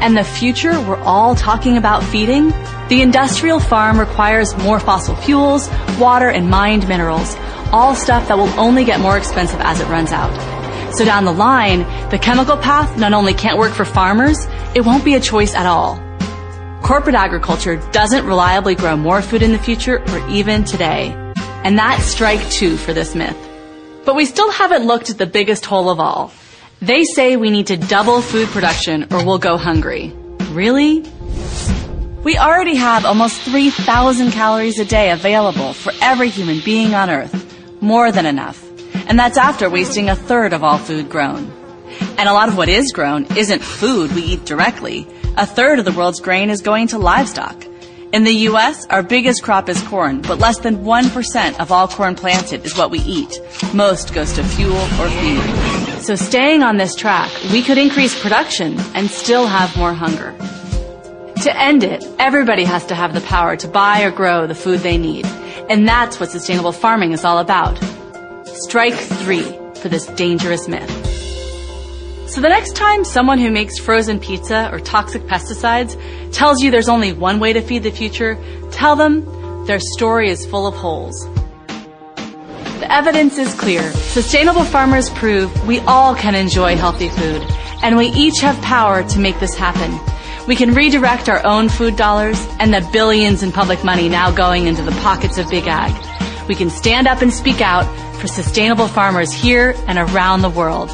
[0.00, 2.50] And the future we're all talking about feeding?
[2.88, 7.36] The industrial farm requires more fossil fuels, water, and mined minerals,
[7.72, 10.61] all stuff that will only get more expensive as it runs out.
[10.92, 15.04] So down the line, the chemical path not only can't work for farmers, it won't
[15.04, 15.96] be a choice at all.
[16.82, 21.14] Corporate agriculture doesn't reliably grow more food in the future or even today.
[21.64, 23.36] And that's strike two for this myth.
[24.04, 26.32] But we still haven't looked at the biggest hole of all.
[26.80, 30.12] They say we need to double food production or we'll go hungry.
[30.50, 31.00] Really?
[32.22, 37.34] We already have almost 3,000 calories a day available for every human being on Earth.
[37.80, 38.71] More than enough.
[39.08, 41.52] And that's after wasting a third of all food grown.
[42.18, 45.06] And a lot of what is grown isn't food we eat directly.
[45.36, 47.66] A third of the world's grain is going to livestock.
[48.12, 52.14] In the U.S., our biggest crop is corn, but less than 1% of all corn
[52.14, 53.40] planted is what we eat.
[53.72, 56.02] Most goes to fuel or feed.
[56.02, 60.34] So staying on this track, we could increase production and still have more hunger.
[61.42, 64.80] To end it, everybody has to have the power to buy or grow the food
[64.80, 65.24] they need.
[65.70, 67.80] And that's what sustainable farming is all about.
[68.64, 69.42] Strike three
[69.80, 70.88] for this dangerous myth.
[72.28, 76.00] So the next time someone who makes frozen pizza or toxic pesticides
[76.32, 78.38] tells you there's only one way to feed the future,
[78.70, 81.26] tell them their story is full of holes.
[82.78, 83.82] The evidence is clear.
[83.92, 87.42] Sustainable farmers prove we all can enjoy healthy food,
[87.82, 89.98] and we each have power to make this happen.
[90.46, 94.68] We can redirect our own food dollars and the billions in public money now going
[94.68, 95.92] into the pockets of big ag.
[96.48, 97.86] We can stand up and speak out
[98.22, 100.90] for sustainable farmers here and around the world.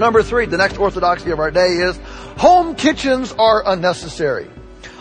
[0.00, 1.94] Number three, the next orthodoxy of our day is
[2.38, 4.48] home kitchens are unnecessary.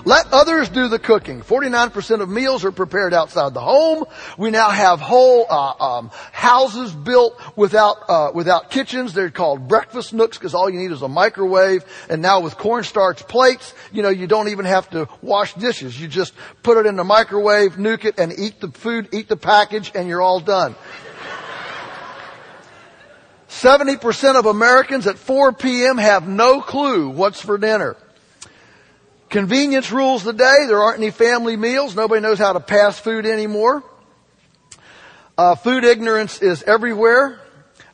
[0.03, 1.41] Let others do the cooking.
[1.41, 4.03] 49% of meals are prepared outside the home.
[4.37, 9.13] We now have whole uh, um, houses built without uh, without kitchens.
[9.13, 11.85] They're called breakfast nooks because all you need is a microwave.
[12.09, 15.99] And now with cornstarch plates, you know, you don't even have to wash dishes.
[15.99, 19.37] You just put it in the microwave, nuke it, and eat the food, eat the
[19.37, 20.75] package, and you're all done.
[23.49, 25.97] 70% of Americans at 4 p.m.
[25.97, 27.97] have no clue what's for dinner.
[29.29, 30.65] Convenience rules the day.
[30.67, 31.95] There aren't any family meals.
[31.95, 33.83] Nobody knows how to pass food anymore.
[35.37, 37.39] Uh, food ignorance is everywhere.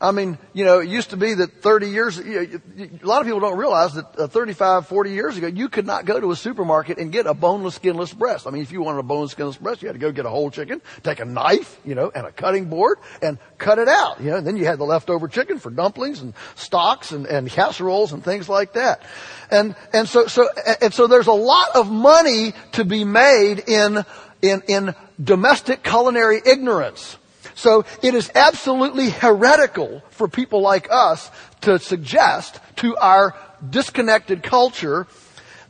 [0.02, 2.60] I mean, you know, it used to be that 30 years, a
[3.02, 6.20] lot of people don't realize that uh, 35, 40 years ago, you could not go
[6.20, 8.46] to a supermarket and get a boneless, skinless breast.
[8.46, 10.30] I mean, if you wanted a boneless, skinless breast, you had to go get a
[10.30, 14.20] whole chicken, take a knife, you know, and a cutting board and cut it out,
[14.20, 17.50] you know, and then you had the leftover chicken for dumplings and stocks and, and
[17.50, 19.02] casseroles and things like that.
[19.50, 20.50] And, and so, so,
[20.82, 24.04] and so there's a lot of money to be made in,
[24.42, 27.18] in, in domestic culinary ignorance.
[27.56, 33.34] So it is absolutely heretical for people like us to suggest to our
[33.68, 35.08] disconnected culture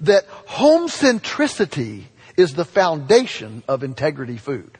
[0.01, 4.77] that home centricity is the foundation of integrity food.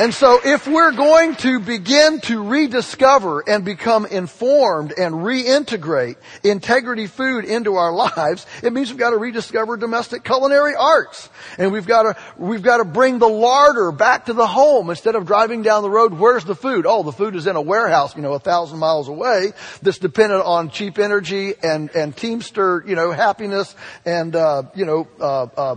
[0.00, 7.06] And so if we're going to begin to rediscover and become informed and reintegrate integrity
[7.06, 11.28] food into our lives, it means we've got to rediscover domestic culinary arts.
[11.58, 15.16] And we've got to, we've got to bring the larder back to the home instead
[15.16, 16.86] of driving down the road, where's the food?
[16.88, 20.46] Oh, the food is in a warehouse, you know, a thousand miles away that's dependent
[20.46, 25.76] on cheap energy and, and teamster, you know, happiness and, uh, you know, uh, uh,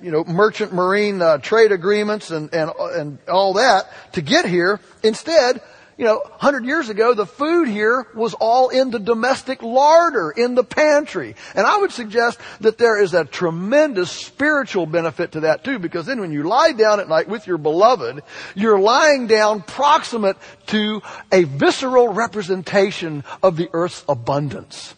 [0.00, 4.80] you know, merchant marine uh, trade agreements and, and, and all that to get here.
[5.02, 5.60] Instead,
[5.96, 10.54] you know, 100 years ago, the food here was all in the domestic larder, in
[10.54, 11.36] the pantry.
[11.54, 16.06] And I would suggest that there is a tremendous spiritual benefit to that too, because
[16.06, 18.22] then when you lie down at night with your beloved,
[18.54, 20.36] you're lying down proximate
[20.66, 24.94] to a visceral representation of the earth's abundance.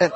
[0.00, 0.12] And,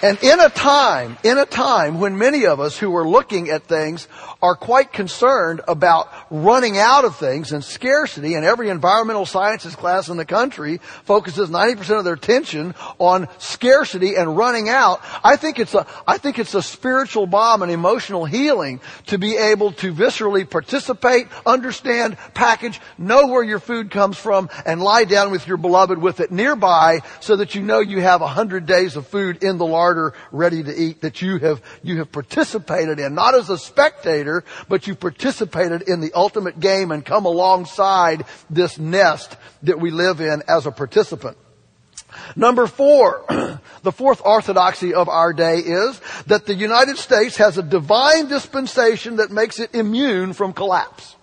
[0.00, 3.64] And in a time, in a time when many of us who are looking at
[3.64, 4.06] things
[4.40, 10.08] are quite concerned about running out of things and scarcity, and every environmental sciences class
[10.08, 15.58] in the country focuses 90% of their attention on scarcity and running out, I think
[15.58, 19.92] it's a, I think it's a spiritual bomb and emotional healing to be able to
[19.92, 25.56] viscerally participate, understand, package, know where your food comes from, and lie down with your
[25.56, 29.42] beloved with it nearby so that you know you have a hundred days of food
[29.42, 33.14] in the larder ready to eat that you have, you have participated in.
[33.14, 38.78] Not as a spectator, but you participated in the ultimate game and come alongside this
[38.78, 41.38] nest that we live in as a participant.
[42.36, 43.24] Number four,
[43.82, 49.16] the fourth orthodoxy of our day is that the United States has a divine dispensation
[49.16, 51.16] that makes it immune from collapse.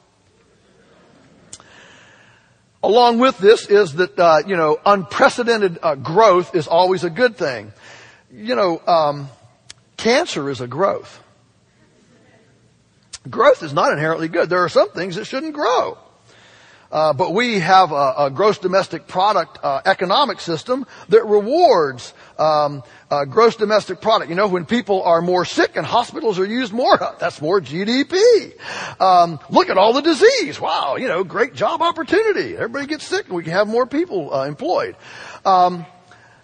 [2.83, 7.35] Along with this is that, uh, you know, unprecedented uh, growth is always a good
[7.35, 7.73] thing
[8.31, 9.29] you know, um,
[9.97, 11.21] cancer is a growth.
[13.29, 14.49] Growth is not inherently good.
[14.49, 15.97] There are some things that shouldn't grow.
[16.91, 22.83] Uh, but we have a, a gross domestic product uh, economic system that rewards um,
[23.09, 24.29] uh, gross domestic product.
[24.29, 28.53] You know, when people are more sick and hospitals are used more, that's more GDP.
[29.01, 30.61] Um, look at all the disease.
[30.61, 32.55] Wow, you know, great job opportunity.
[32.55, 34.95] Everybody gets sick, and we can have more people uh, employed.
[35.43, 35.85] Um,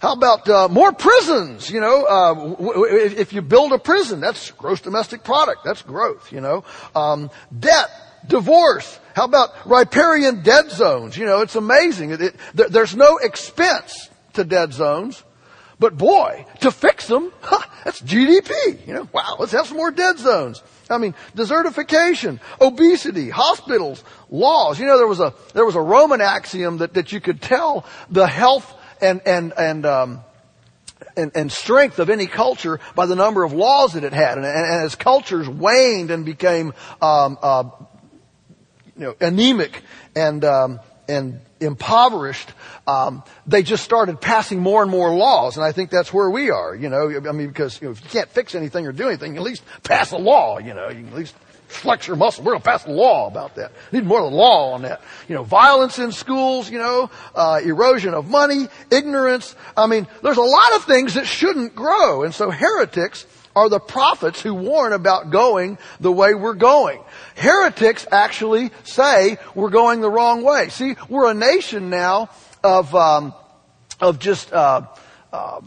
[0.01, 1.69] how about uh, more prisons?
[1.69, 5.63] You know, uh, w- w- if you build a prison, that's gross domestic product.
[5.63, 6.31] That's growth.
[6.31, 6.63] You know,
[6.95, 7.87] um, debt,
[8.27, 8.99] divorce.
[9.15, 11.15] How about riparian dead zones?
[11.15, 12.11] You know, it's amazing.
[12.11, 15.23] It, it, there, there's no expense to dead zones,
[15.77, 18.87] but boy, to fix them, huh, that's GDP.
[18.87, 20.63] You know, wow, let's have some more dead zones.
[20.89, 24.79] I mean, desertification, obesity, hospitals, laws.
[24.79, 27.85] You know, there was a there was a Roman axiom that that you could tell
[28.09, 30.21] the health and, and, and, um,
[31.17, 34.37] and, and, strength of any culture by the number of laws that it had.
[34.37, 37.69] And, and, and as cultures waned and became um, uh,
[38.95, 39.81] you know, anemic
[40.15, 42.51] and um, and impoverished,
[42.87, 45.57] um, they just started passing more and more laws.
[45.57, 46.75] And I think that's where we are.
[46.75, 49.35] You know, I mean, because you know, if you can't fix anything or do anything,
[49.37, 50.59] at least pass a law.
[50.59, 51.35] You know, you can at least
[51.71, 52.43] flex your muscle.
[52.43, 53.71] We're going to pass a law about that.
[53.91, 55.01] Need more law on that.
[55.27, 59.55] You know, violence in schools, you know, uh, erosion of money, ignorance.
[59.75, 62.23] I mean, there's a lot of things that shouldn't grow.
[62.23, 67.01] And so heretics are the prophets who warn about going the way we're going.
[67.35, 70.69] Heretics actually say we're going the wrong way.
[70.69, 72.29] See, we're a nation now
[72.63, 73.33] of um,
[73.99, 74.87] of just uh,
[75.33, 75.61] uh,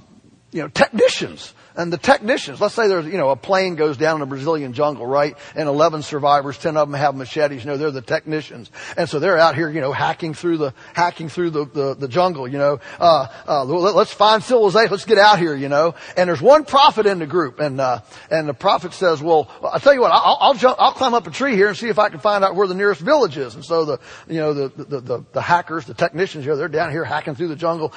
[0.52, 4.16] you know technicians and the technicians, let's say there's, you know, a plane goes down
[4.16, 5.36] in a Brazilian jungle, right?
[5.56, 8.70] And 11 survivors, 10 of them have machetes, you know, they're the technicians.
[8.96, 12.08] And so they're out here, you know, hacking through the, hacking through the, the, the
[12.08, 12.80] jungle, you know.
[13.00, 15.94] Uh, uh, let's find civilization, let's get out here, you know.
[16.16, 19.80] And there's one prophet in the group, and, uh, and the prophet says, well, I'll
[19.80, 21.98] tell you what, I'll, I'll jump, I'll climb up a tree here and see if
[21.98, 23.56] I can find out where the nearest village is.
[23.56, 26.92] And so the, you know, the, the, the, the hackers, the technicians here, they're down
[26.92, 27.92] here hacking through the jungle.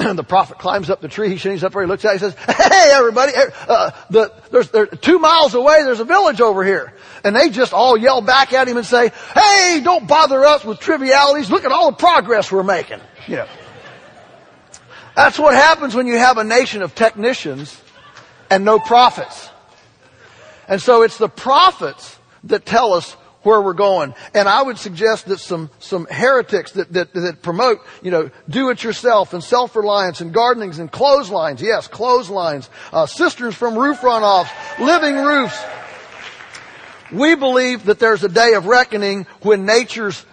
[0.16, 1.28] the prophet climbs up the tree.
[1.28, 1.82] He shins up there.
[1.82, 2.12] He looks at.
[2.12, 3.32] He says, "Hey, everybody!
[3.36, 5.82] Uh, the, there's, there's two miles away.
[5.84, 9.10] There's a village over here." And they just all yell back at him and say,
[9.34, 11.50] "Hey, don't bother us with trivialities.
[11.50, 13.48] Look at all the progress we're making." You know.
[15.14, 17.78] That's what happens when you have a nation of technicians
[18.48, 19.50] and no prophets.
[20.66, 24.14] And so it's the prophets that tell us where we're going.
[24.34, 28.70] And I would suggest that some, some heretics that, that, that promote, you know, do
[28.70, 31.62] it yourself and self-reliance and gardenings and clotheslines.
[31.62, 35.58] Yes, clotheslines, uh, from roof runoffs, living roofs.
[37.12, 40.24] We believe that there's a day of reckoning when nature's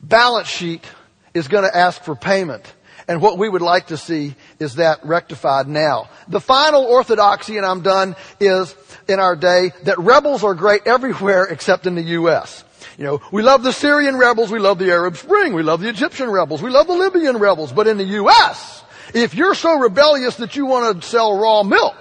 [0.00, 0.84] balance sheet
[1.32, 2.72] is going to ask for payment.
[3.08, 6.08] And what we would like to see is that rectified now.
[6.28, 8.72] The final orthodoxy, and I'm done, is
[9.08, 12.64] in our day that rebels are great everywhere except in the U.S.
[12.98, 15.88] You know, we love the Syrian rebels, we love the Arab Spring, we love the
[15.88, 18.82] Egyptian rebels, we love the Libyan rebels, but in the U.S.,
[19.14, 21.96] if you're so rebellious that you want to sell raw milk,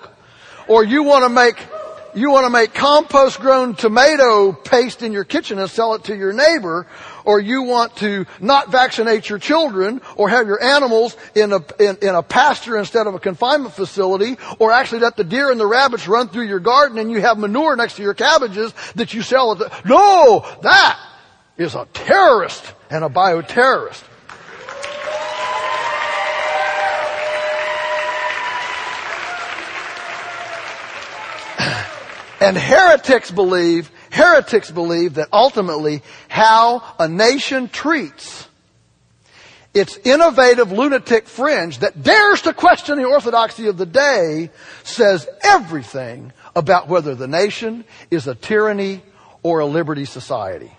[0.68, 1.58] or you want to make
[2.16, 6.16] you want to make compost grown tomato paste in your kitchen and sell it to
[6.16, 6.88] your neighbor,
[7.26, 11.98] or you want to not vaccinate your children, or have your animals in a, in,
[12.02, 15.66] in, a pasture instead of a confinement facility, or actually let the deer and the
[15.66, 19.22] rabbits run through your garden and you have manure next to your cabbages that you
[19.22, 21.00] sell at the, no, that
[21.58, 24.04] is a terrorist and a bioterrorist.
[32.44, 38.50] And heretics believe, heretics believe that ultimately how a nation treats
[39.74, 44.50] its innovative lunatic fringe that dares to question the orthodoxy of the day
[44.84, 49.02] says everything about whether the nation is a tyranny
[49.42, 50.72] or a liberty society.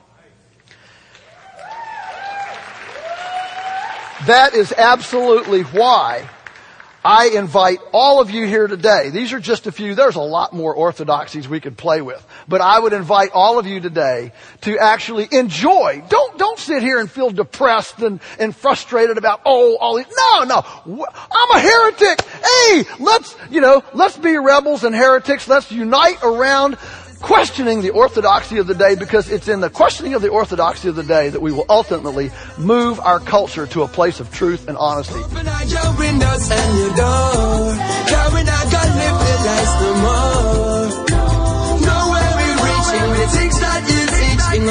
[4.27, 6.29] That is absolutely why
[7.05, 9.11] I invite all of you here today.
[9.11, 9.95] These are just a few.
[9.95, 12.27] There's a lot more orthodoxies we could play with.
[12.49, 14.33] But I would invite all of you today
[14.63, 16.03] to actually enjoy.
[16.09, 20.07] Don't, don't sit here and feel depressed and, and frustrated about, oh, all these.
[20.17, 21.05] No, no.
[21.31, 22.23] I'm a heretic.
[22.23, 25.47] Hey, let's, you know, let's be rebels and heretics.
[25.47, 26.79] Let's unite around
[27.25, 30.95] questioning the orthodoxy of the day because it's in the questioning of the orthodoxy of
[30.95, 34.77] the day that we will ultimately move our culture to a place of truth and
[34.77, 35.19] honesty.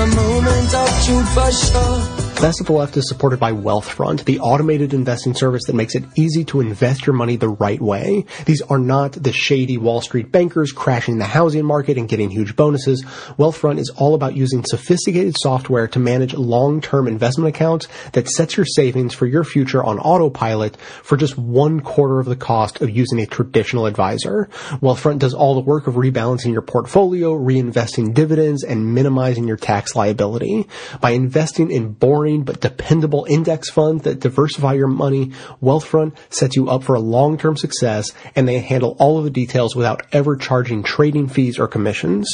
[0.06, 2.23] moment of truth for sure.
[2.44, 6.04] Best of the Left is supported by Wealthfront, the automated investing service that makes it
[6.16, 8.26] easy to invest your money the right way.
[8.46, 12.58] These are not the shady Wall Street bankers crashing the housing market and getting huge
[12.58, 13.02] bonuses.
[13.40, 18.66] Wealthfront is all about using sophisticated software to manage long-term investment accounts that sets your
[18.66, 23.22] savings for your future on autopilot for just one quarter of the cost of using
[23.22, 24.50] a traditional advisor.
[24.82, 29.96] Wealthfront does all the work of rebalancing your portfolio, reinvesting dividends, and minimizing your tax
[29.96, 30.68] liability.
[31.00, 35.32] By investing in boring boring but dependable index funds that diversify your money,
[35.62, 39.76] Wealthfront sets you up for a long-term success and they handle all of the details
[39.76, 42.28] without ever charging trading fees or commissions.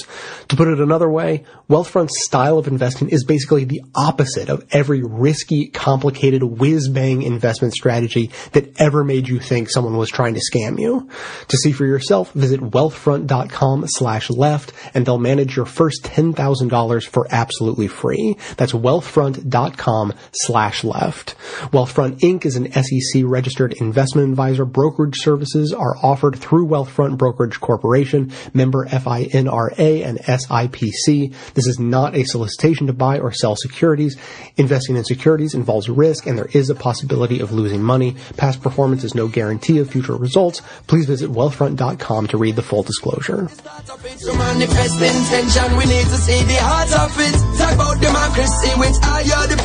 [0.48, 5.02] To put it another way, Wealthfront's style of investing is basically the opposite of every
[5.04, 10.80] risky, complicated, whiz-bang investment strategy that ever made you think someone was trying to scam
[10.80, 11.10] you.
[11.48, 17.28] To see for yourself, visit wealthfront.com slash left and they'll manage your first $10,000 for
[17.30, 18.38] absolutely free.
[18.58, 21.36] That's wealthfront.com com slash left.
[21.72, 22.46] Wealthfront Inc.
[22.46, 24.66] is an SEC registered investment advisor.
[24.66, 31.34] Brokerage services are offered through Wealthfront Brokerage Corporation, member FINRA and SIPC.
[31.54, 34.16] This is not a solicitation to buy or sell securities.
[34.58, 38.16] Investing in securities involves risk and there is a possibility of losing money.
[38.38, 40.62] Past performance is no guarantee of future results.
[40.88, 43.50] Please visit wealthfront.com to read the full disclosure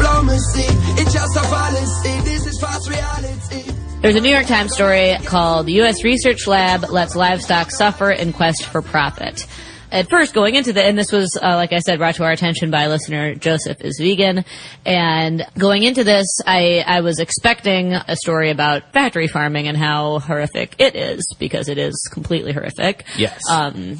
[0.05, 0.67] diplomacy.
[1.01, 2.21] It's just a fallacy.
[2.21, 3.73] This is fast reality.
[4.03, 6.05] There's a New York Times story called U.S.
[6.05, 9.47] Research Lab Lets Livestock Suffer in Quest for Profit.
[9.91, 12.33] At first, going into the, and this was, uh, like I said, brought to our
[12.33, 14.45] attention by listener Joseph is vegan.
[14.85, 20.19] And going into this, I, I was expecting a story about factory farming and how
[20.19, 23.07] horrific it is, because it is completely horrific.
[23.17, 23.41] Yes.
[23.51, 23.99] Um,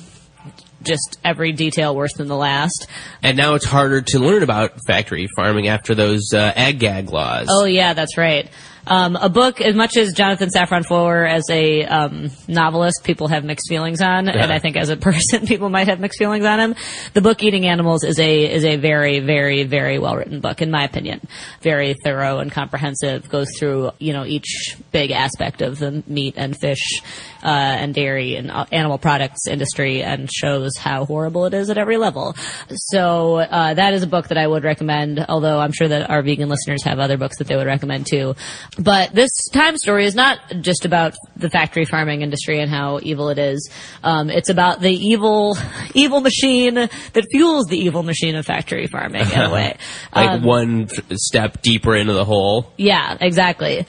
[0.85, 2.87] just every detail worse than the last.
[3.23, 7.47] and now it's harder to learn about factory farming after those uh, ag gag laws.
[7.51, 8.51] Oh yeah, that's right.
[8.87, 13.43] Um, a book, as much as Jonathan Safran Foer as a um, novelist, people have
[13.45, 16.61] mixed feelings on, and I think as a person, people might have mixed feelings on
[16.61, 16.75] him.
[17.15, 20.71] The book Eating Animals is a is a very, very, very well written book, in
[20.71, 21.27] my opinion.
[21.63, 23.29] Very thorough and comprehensive.
[23.29, 27.01] Goes through you know each big aspect of the meat and fish
[27.45, 31.79] uh, and dairy and uh, animal products industry, and shows how horrible it is at
[31.79, 32.35] every level.
[32.71, 35.25] So uh, that is a book that I would recommend.
[35.29, 38.35] Although I'm sure that our vegan listeners have other books that they would recommend too.
[38.79, 43.29] But this time story is not just about the factory farming industry and how evil
[43.29, 43.71] it is.
[44.03, 45.57] Um, it's about the evil,
[45.95, 49.77] evil machine that fuels the evil machine of factory farming in a way.
[50.15, 52.73] like Um, one step deeper into the hole.
[52.79, 53.87] yeah, exactly.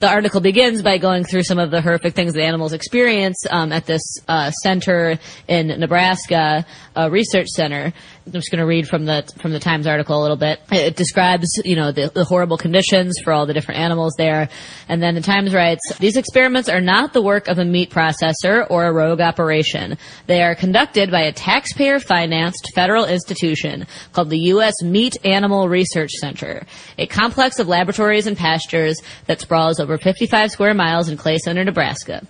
[0.00, 3.72] The article begins by going through some of the horrific things the animals experience um,
[3.72, 5.18] at this uh, center
[5.48, 7.92] in Nebraska, a research center.
[8.28, 10.60] I'm just going to read from the from the Times article a little bit.
[10.70, 14.50] It describes, you know, the, the horrible conditions for all the different animals there,
[14.86, 18.66] and then the Times writes, "These experiments are not the work of a meat processor
[18.68, 19.96] or a rogue operation.
[20.26, 24.74] They are conducted by a taxpayer-financed federal institution called the U.S.
[24.82, 26.66] Meat Animal Research Center,
[26.98, 31.64] a complex of laboratories and pastures that sprawls over 55 square miles in Clay Center,
[31.64, 32.26] Nebraska."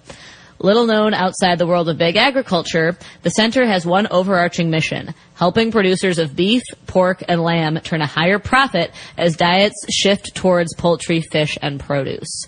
[0.61, 5.71] Little known outside the world of big agriculture, the center has one overarching mission, helping
[5.71, 11.21] producers of beef, pork, and lamb turn a higher profit as diets shift towards poultry,
[11.21, 12.47] fish, and produce.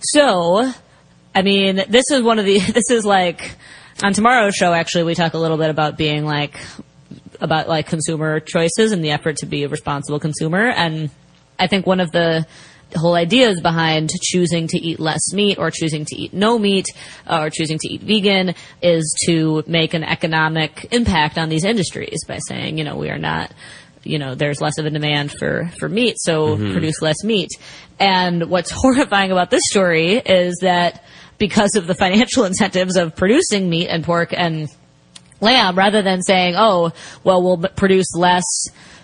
[0.00, 0.72] So,
[1.34, 3.54] I mean, this is one of the, this is like,
[4.02, 6.58] on tomorrow's show, actually, we talk a little bit about being like,
[7.38, 10.68] about like consumer choices and the effort to be a responsible consumer.
[10.68, 11.10] And
[11.58, 12.46] I think one of the
[12.94, 16.86] whole ideas behind choosing to eat less meat or choosing to eat no meat
[17.26, 22.18] uh, or choosing to eat vegan is to make an economic impact on these industries
[22.26, 23.52] by saying, you know, we are not
[24.02, 27.50] you know, there's less of a demand for, for meat, so produce less meat.
[27.98, 31.04] And what's horrifying about this story is that
[31.38, 34.68] because of the financial incentives of producing meat and pork and
[35.40, 36.92] lamb, rather than saying, oh,
[37.24, 38.44] well, we'll produce less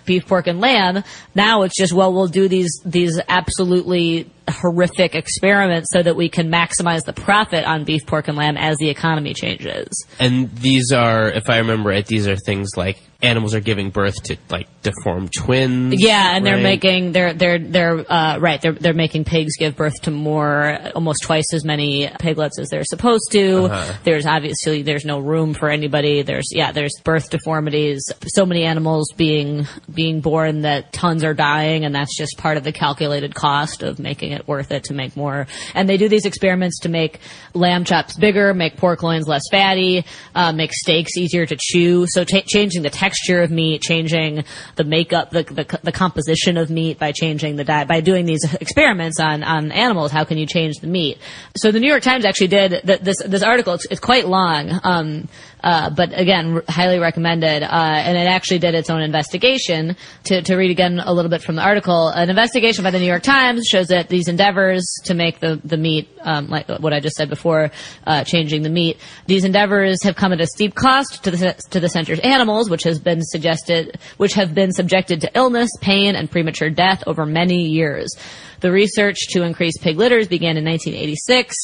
[0.07, 1.05] beef, pork, and lamb,
[1.35, 6.51] now it's just, well, we'll do these, these absolutely horrific experiments so that we can
[6.51, 10.07] maximize the profit on beef, pork, and lamb as the economy changes.
[10.19, 14.23] And these are, if I remember right, these are things like animals are giving birth
[14.25, 15.95] to like deformed twins.
[15.99, 18.61] Yeah, and they're making they're they're they're uh, right.
[18.61, 22.85] They're they're making pigs give birth to more, almost twice as many piglets as they're
[22.85, 23.65] supposed to.
[23.65, 23.93] Uh-huh.
[24.05, 26.23] There's obviously there's no room for anybody.
[26.23, 28.03] There's yeah, there's birth deformities.
[28.27, 32.65] So many animals being being born that tons are dying, and that's just part of
[32.65, 35.47] the calculated cost of making it worth it to make more.
[35.75, 37.21] And they do these experiments to make
[37.55, 40.05] lamb chops bigger, make pork loins less fatty,
[40.35, 42.07] uh, make steaks easier to chew.
[42.09, 44.45] So ta changing the texture of meat, changing
[44.77, 48.45] the makeup, the, the, the composition of meat by changing the diet, by doing these
[48.55, 51.19] experiments on, on animals, how can you change the meat?
[51.57, 54.81] So the New York Times actually did th- this, this article, it's, it's quite long,
[54.85, 55.29] um,
[55.67, 57.65] uh, but again, r- highly recommended.
[57.65, 59.97] Uh, and it actually did its own investigation.
[60.25, 63.07] To, to read again a little bit from the article, an investigation by the New
[63.07, 67.01] York Times shows that these endeavors to make the the meat, um, like what I
[67.01, 67.73] just said before,
[68.07, 71.81] uh, changing the meat, these endeavors have come at a steep cost to the to
[71.81, 76.31] the center's animals, which has been suggested, which have been subjected to illness, pain, and
[76.31, 78.15] premature death over many years.
[78.61, 81.57] The research to increase pig litters began in 1986.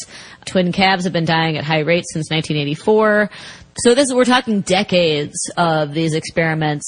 [0.45, 3.31] Twin calves have been dying at high rates since 1984.
[3.79, 6.85] So this we're talking decades of these experiments,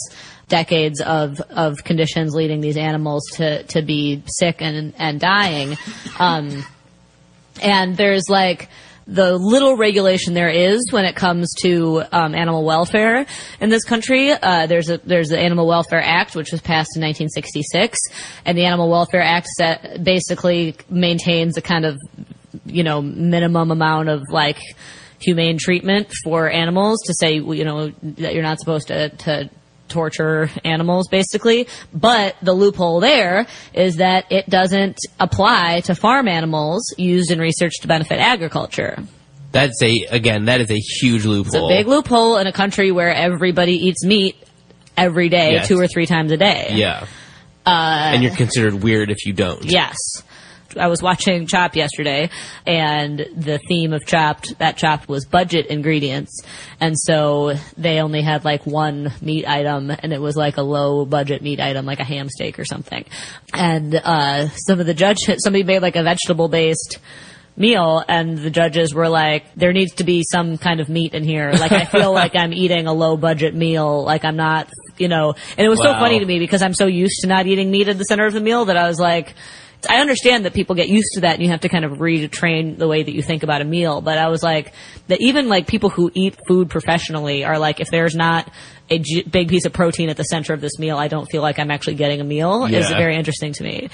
[0.49, 5.77] decades of of conditions leading these animals to to be sick and and dying.
[6.19, 6.65] Um,
[7.63, 8.69] and there's like
[9.07, 13.27] the little regulation there is when it comes to um, animal welfare
[13.61, 14.33] in this country.
[14.33, 17.99] Uh, there's a there's the Animal Welfare Act, which was passed in 1966,
[18.45, 21.99] and the Animal Welfare Act set, basically maintains a kind of
[22.67, 24.61] you know minimum amount of like
[25.25, 29.49] humane treatment for animals to say you know that you're not supposed to to
[29.89, 36.83] torture animals basically but the loophole there is that it doesn't apply to farm animals
[36.97, 38.97] used in research to benefit agriculture
[39.53, 40.47] That's a again.
[40.47, 41.69] That is a huge loophole.
[41.69, 44.35] it's a big loophole in a country where everybody eats meat
[44.97, 45.69] every day Yes.
[45.69, 47.07] two or three times a day Yeah.
[47.67, 49.65] Uh, and you're considered weird if you don't.
[49.65, 49.97] yes
[50.77, 52.31] I was watching Chopped yesterday,
[52.67, 56.43] and the theme of Chopped that Chopped was budget ingredients,
[56.81, 61.05] and so they only had like one meat item, and it was like a low
[61.05, 63.05] budget meat item, like a ham steak or something.
[63.53, 66.99] And uh, some of the judge, somebody made like a vegetable based
[67.57, 71.23] meal and the judges were like there needs to be some kind of meat in
[71.23, 71.53] here.
[71.53, 74.03] Like i feel like i'm eating a low budget meal.
[74.05, 74.69] Like i'm not
[74.99, 77.47] you know and it was so funny to me because i'm so used to not
[77.47, 79.35] eating meat at the center of the meal that i was like
[79.89, 82.79] I understand that people get used to that and you have to kind of retrain
[82.79, 84.73] the way that you think about a meal, but I was like,
[85.09, 88.51] that even like people who eat food professionally are like, if there's not
[88.91, 91.41] a j- big piece of protein at the center of this meal, I don't feel
[91.41, 93.89] like I'm actually getting a meal is very interesting to me.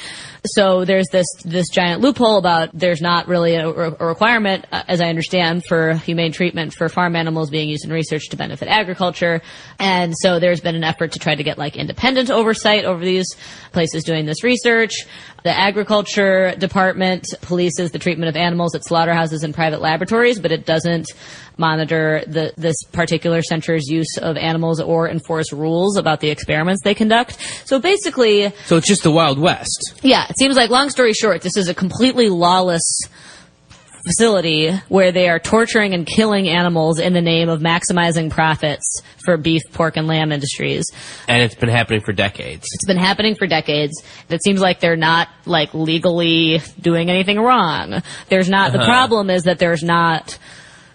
[0.45, 5.01] So there's this, this giant loophole about there's not really a, a requirement, uh, as
[5.01, 9.43] I understand, for humane treatment for farm animals being used in research to benefit agriculture.
[9.79, 13.27] And so there's been an effort to try to get like independent oversight over these
[13.73, 14.93] places doing this research.
[15.43, 20.67] The agriculture department polices the treatment of animals at slaughterhouses and private laboratories, but it
[20.67, 21.09] doesn't
[21.57, 26.95] monitor the, this particular center's use of animals or enforce rules about the experiments they
[26.95, 27.39] conduct.
[27.65, 29.95] So basically, So it's just the Wild West.
[30.03, 32.83] yeah, it seems like, long story short, this is a completely lawless
[34.11, 39.37] facility where they are torturing and killing animals in the name of maximizing profits for
[39.37, 40.85] beef, pork, and lamb industries.
[41.29, 42.67] And it's been happening for decades.
[42.73, 44.03] It's been happening for decades.
[44.29, 48.03] It seems like they're not like legally doing anything wrong.
[48.29, 48.89] There's not, the Uh-huh.
[48.91, 50.39] problem is that there's not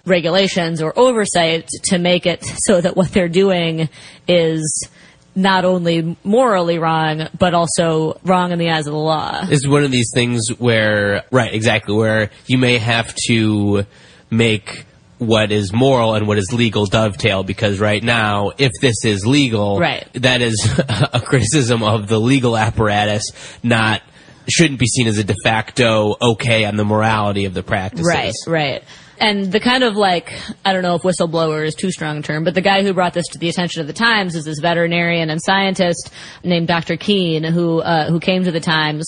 [0.05, 3.89] regulations or oversight to make it so that what they're doing
[4.27, 4.87] is
[5.35, 9.41] not only morally wrong, but also wrong in the eyes of the law.
[9.49, 13.85] is one of these things where right exactly where you may have to
[14.29, 14.85] make
[15.17, 19.79] what is moral and what is legal dovetail because right now if this is legal
[19.79, 20.07] Right.
[20.15, 20.55] that is
[21.13, 23.31] a criticism of the legal apparatus
[23.63, 24.01] not
[24.47, 28.33] shouldn't be seen as a de facto okay on the morality of the practices Right,
[28.47, 28.83] right.
[29.17, 30.33] And the kind of like,
[30.65, 33.13] I don't know if whistleblower is too strong a term, but the guy who brought
[33.13, 36.11] this to the attention of the Times is this veterinarian and scientist
[36.43, 36.97] named Dr.
[36.97, 39.05] Keen who, uh, who came to the Times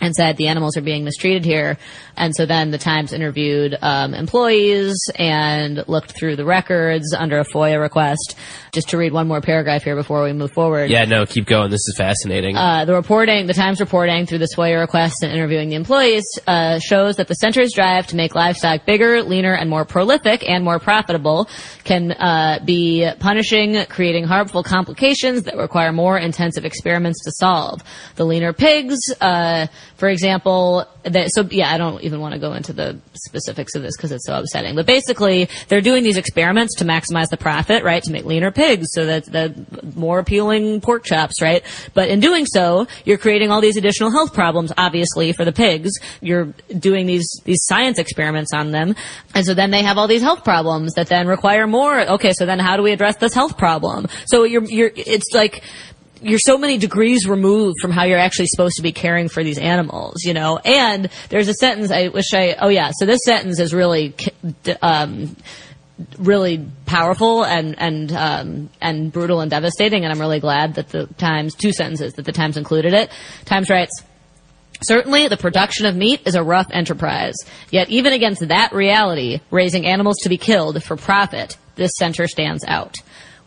[0.00, 1.76] and said the animals are being mistreated here.
[2.20, 7.44] And so then the Times interviewed um, employees and looked through the records under a
[7.44, 8.36] FOIA request.
[8.72, 10.90] Just to read one more paragraph here before we move forward.
[10.90, 14.54] yeah no keep going this is fascinating Uh, the reporting, the Times reporting through this
[14.54, 18.84] FOIA request and interviewing the employees uh, shows that the center's drive to make livestock
[18.86, 21.48] bigger, leaner, and more prolific and more profitable
[21.84, 27.82] can uh, be punishing, creating harmful complications that require more intensive experiments to solve.
[28.16, 29.66] The leaner pigs, uh,
[30.00, 33.82] for example, that, so yeah, I don't even want to go into the specifics of
[33.82, 34.74] this because it's so upsetting.
[34.74, 38.02] But basically, they're doing these experiments to maximize the profit, right?
[38.04, 39.54] To make leaner pigs, so that the
[39.94, 41.62] more appealing pork chops, right?
[41.92, 45.90] But in doing so, you're creating all these additional health problems, obviously, for the pigs.
[46.22, 48.96] You're doing these these science experiments on them,
[49.34, 52.08] and so then they have all these health problems that then require more.
[52.12, 54.06] Okay, so then how do we address this health problem?
[54.24, 55.62] So you're you're it's like
[56.22, 59.58] you're so many degrees removed from how you're actually supposed to be caring for these
[59.58, 60.58] animals, you know.
[60.58, 62.56] And there's a sentence I wish I.
[62.60, 64.14] Oh yeah, so this sentence is really,
[64.82, 65.36] um,
[66.18, 70.04] really powerful and and um, and brutal and devastating.
[70.04, 73.10] And I'm really glad that the Times two sentences that the Times included it.
[73.44, 74.02] Times writes.
[74.82, 77.34] Certainly, the production of meat is a rough enterprise.
[77.70, 82.64] Yet, even against that reality, raising animals to be killed for profit, this center stands
[82.66, 82.96] out.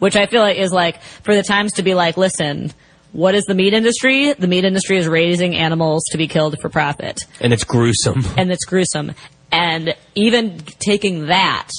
[0.04, 2.74] Which I feel like is like, for the Times to be like, listen,
[3.14, 4.34] what is the meat industry?
[4.34, 7.22] The meat industry is raising animals to be killed for profit.
[7.40, 9.14] and it's gruesome And it's gruesome.
[9.50, 11.70] And even taking that,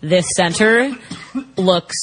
[0.00, 0.90] this center
[1.56, 1.96] looks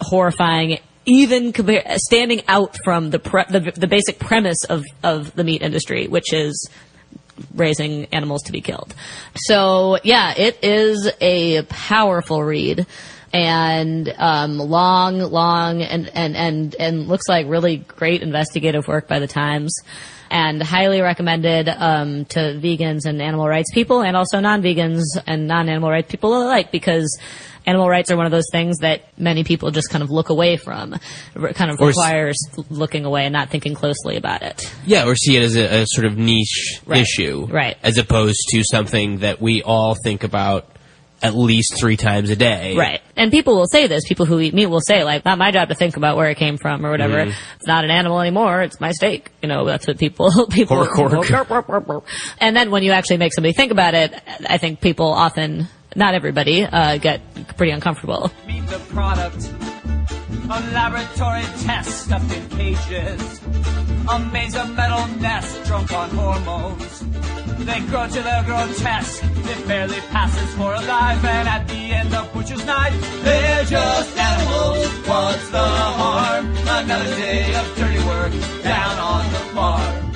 [0.00, 5.44] horrifying even compar- standing out from the, pre- the the basic premise of of the
[5.44, 6.68] meat industry, which is
[7.54, 8.94] raising animals to be killed.
[9.36, 12.86] So yeah, it is a powerful read.
[13.32, 19.20] And um, long, long, and, and and and looks like really great investigative work by
[19.20, 19.74] the Times,
[20.30, 25.88] and highly recommended um, to vegans and animal rights people, and also non-vegans and non-animal
[25.88, 27.18] rights people alike, because
[27.64, 30.58] animal rights are one of those things that many people just kind of look away
[30.58, 30.92] from.
[31.34, 32.36] It kind of Or s- requires
[32.68, 34.70] looking away and not thinking closely about it.
[34.84, 37.00] Yeah, or see it as a, a sort of niche Right.
[37.00, 37.78] issue, Right.
[37.82, 40.66] As opposed to something that we all think about
[41.22, 43.00] at least three times a day, Right.
[43.16, 44.04] And people will say this.
[44.08, 46.36] People who eat meat will say, like, not my job to think about where it
[46.36, 47.26] came from or whatever.
[47.26, 47.32] Mhm.
[47.56, 48.62] It's not an animal anymore.
[48.62, 49.30] It's my steak.
[49.42, 50.84] You know, that's what people, people.
[50.84, 52.02] Hork, hork.
[52.40, 54.14] And then when you actually make somebody think about it,
[54.48, 57.20] I think people often, not everybody, uh, get
[57.56, 58.30] pretty uncomfortable.
[60.52, 63.40] A laboratory test stuffed in cages.
[64.10, 67.00] A maze of metal nests drunk on hormones.
[67.64, 69.24] They grow to they're grotesque.
[69.24, 72.92] It barely passes for alive, and at the end of butcher's night,
[73.22, 74.88] they're just animals.
[75.08, 75.68] What's the
[76.00, 76.54] harm?
[76.68, 78.32] Another day of dirty work
[78.62, 80.12] down on the farm.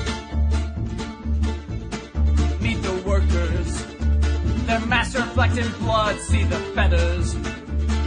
[2.61, 3.87] Meet the workers.
[4.66, 7.56] Their reflect in blood, see the feathers.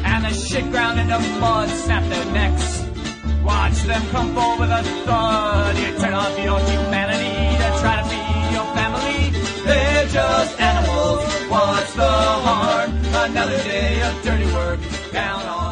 [0.04, 2.86] And the shit ground into mud, snap their necks.
[3.44, 5.78] Watch them come crumple with a thud.
[5.78, 9.30] You turn off your humanity to try to feed your family.
[9.66, 11.24] They're just animals.
[11.50, 12.12] What's the
[12.46, 12.92] harm?
[13.30, 14.80] Another day of dirty work
[15.12, 15.69] down on.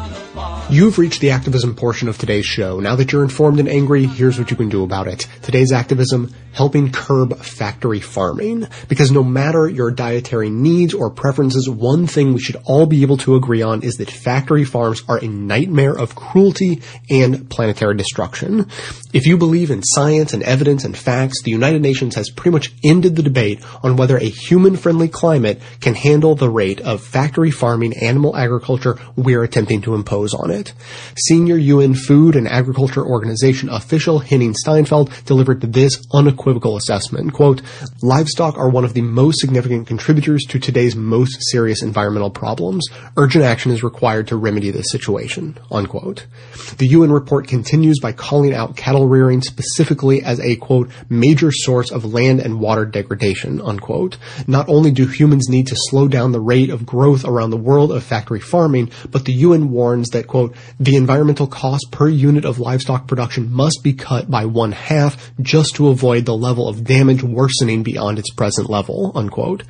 [0.70, 2.78] You've reached the activism portion of today's show.
[2.78, 5.26] Now that you're informed and angry, here's what you can do about it.
[5.40, 8.68] Today's activism, helping curb factory farming.
[8.86, 13.16] Because no matter your dietary needs or preferences, one thing we should all be able
[13.18, 18.66] to agree on is that factory farms are a nightmare of cruelty and planetary destruction.
[19.10, 22.72] If you believe in science and evidence and facts, the United Nations has pretty much
[22.84, 27.96] ended the debate on whether a human-friendly climate can handle the rate of factory farming
[27.96, 30.74] animal agriculture we're attempting to impose on it.
[31.16, 37.32] Senior UN Food and Agriculture Organization official Henning Steinfeld delivered this unequivocal assessment.
[37.32, 37.62] Quote,
[38.02, 42.86] livestock are one of the most significant contributors to today's most serious environmental problems.
[43.16, 45.58] Urgent action is required to remedy this situation.
[45.70, 46.26] Unquote.
[46.76, 51.90] The UN report continues by calling out cattle rearing specifically as a quote, major source
[51.90, 54.18] of land and water degradation, unquote.
[54.46, 57.92] Not only do humans need to slow down the rate of growth around the world
[57.92, 62.58] of factory farming, but the UN warns that quote, the environmental cost per unit of
[62.58, 67.22] livestock production must be cut by one half just to avoid the level of damage
[67.22, 69.64] worsening beyond its present level, unquote.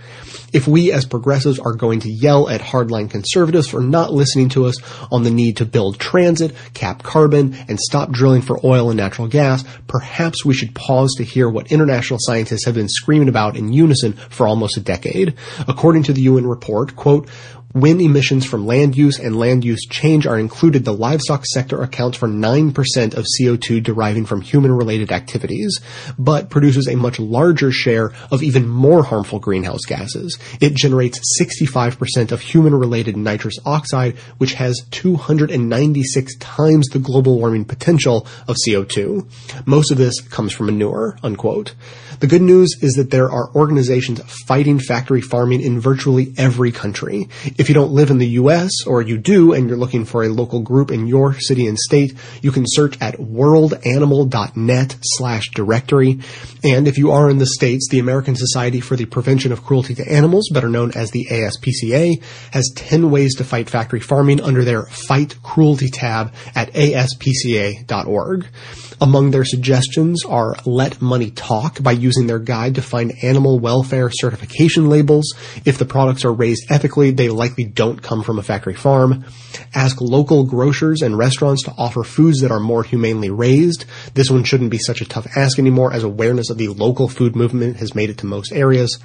[0.52, 4.64] If we as progressives are going to yell at hardline conservatives for not listening to
[4.64, 4.76] us
[5.12, 9.17] on the need to build transit, cap carbon, and stop drilling for oil and natural
[9.26, 13.72] gas, perhaps we should pause to hear what international scientists have been screaming about in
[13.72, 15.34] unison for almost a decade.
[15.66, 17.28] According to the UN report, quote,
[17.72, 22.16] when emissions from land use and land use change are included, the livestock sector accounts
[22.16, 25.78] for 9% of CO2 deriving from human-related activities,
[26.18, 30.38] but produces a much larger share of even more harmful greenhouse gases.
[30.60, 38.26] It generates 65% of human-related nitrous oxide, which has 296 times the global warming potential
[38.46, 39.28] of CO2.
[39.66, 41.74] Most of this comes from manure, unquote.
[42.20, 47.28] The good news is that there are organizations fighting factory farming in virtually every country.
[47.56, 50.28] If you don't live in the US or you do and you're looking for a
[50.28, 56.18] local group in your city and state, you can search at worldanimal.net slash directory.
[56.64, 59.94] And if you are in the States, the American Society for the Prevention of Cruelty
[59.94, 64.64] to Animals, better known as the ASPCA, has 10 ways to fight factory farming under
[64.64, 68.46] their Fight Cruelty tab at aspca.org.
[69.00, 74.10] Among their suggestions are Let Money Talk by using their guide to find animal welfare
[74.10, 75.34] certification labels.
[75.66, 79.26] If the products are raised ethically, they likely don't come from a factory farm.
[79.74, 83.84] Ask local grocers and restaurants to offer foods that are more humanely raised.
[84.14, 87.36] This one shouldn't be such a tough ask anymore as awareness of the local food
[87.36, 88.98] movement has made it to most areas.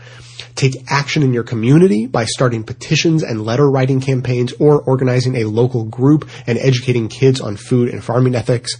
[0.55, 5.45] Take action in your community by starting petitions and letter writing campaigns or organizing a
[5.45, 8.77] local group and educating kids on food and farming ethics.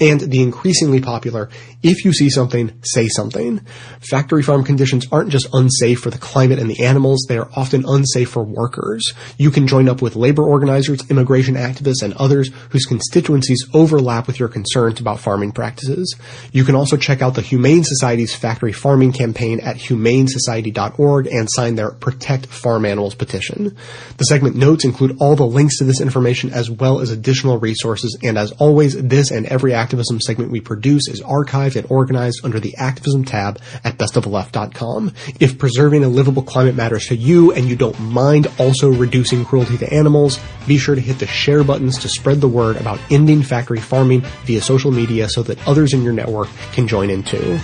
[0.00, 1.48] And the increasingly popular,
[1.82, 3.60] if you see something, say something.
[4.00, 7.84] Factory farm conditions aren't just unsafe for the climate and the animals, they are often
[7.86, 9.14] unsafe for workers.
[9.38, 14.38] You can join up with labor organizers, immigration activists, and others whose constituencies overlap with
[14.38, 16.14] your concerns about farming practices.
[16.52, 21.76] You can also check out the Humane Society's factory farming campaign at humanesociety.org and sign
[21.76, 23.76] their Protect Farm Animals petition.
[24.18, 28.18] The segment notes include all the links to this information as well as additional resources,
[28.22, 32.58] and as always, this and every activism segment we produce is archived and organized under
[32.58, 35.12] the activism tab at bestoftheleft.com.
[35.38, 39.78] If preserving a livable climate matters to you and you don't mind also reducing cruelty
[39.78, 43.44] to animals, be sure to hit the share buttons to spread the word about ending
[43.44, 47.60] factory farming via social media so that others in your network can join in too.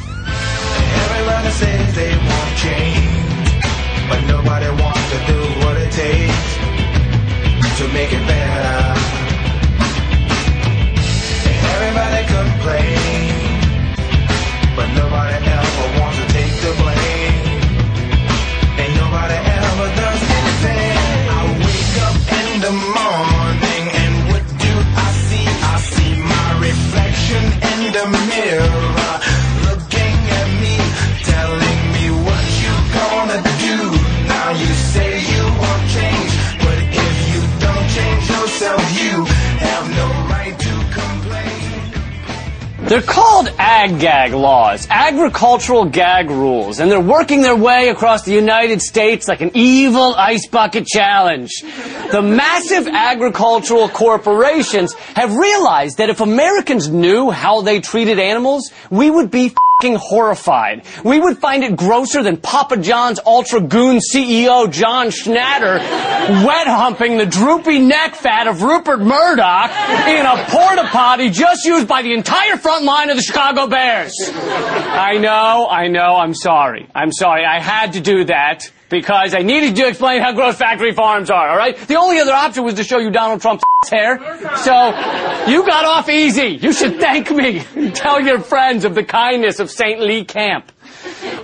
[1.52, 2.12] Says they
[2.56, 2.91] change,
[42.92, 48.34] They're called ag gag laws, agricultural gag rules, and they're working their way across the
[48.34, 51.62] United States like an evil ice bucket challenge.
[52.10, 59.08] The massive agricultural corporations have realized that if Americans knew how they treated animals, we
[59.08, 59.54] would be
[59.96, 60.84] horrified.
[61.04, 65.78] We would find it grosser than Papa John's Ultra Goon CEO John Schnatter
[66.44, 69.70] wet humping the droopy neck fat of Rupert Murdoch
[70.06, 74.14] in a porta potty just used by the entire front line of the Chicago Bears.
[74.30, 76.88] I know, I know, I'm sorry.
[76.94, 77.44] I'm sorry.
[77.44, 81.50] I had to do that because I needed to explain how gross factory farms are,
[81.50, 81.76] alright?
[81.88, 84.18] The only other option was to show you Donald Trump's hair.
[84.58, 84.90] So,
[85.50, 86.58] you got off easy.
[86.60, 87.64] You should thank me.
[87.92, 89.98] Tell your friends of the kindness of St.
[89.98, 90.70] Lee Camp.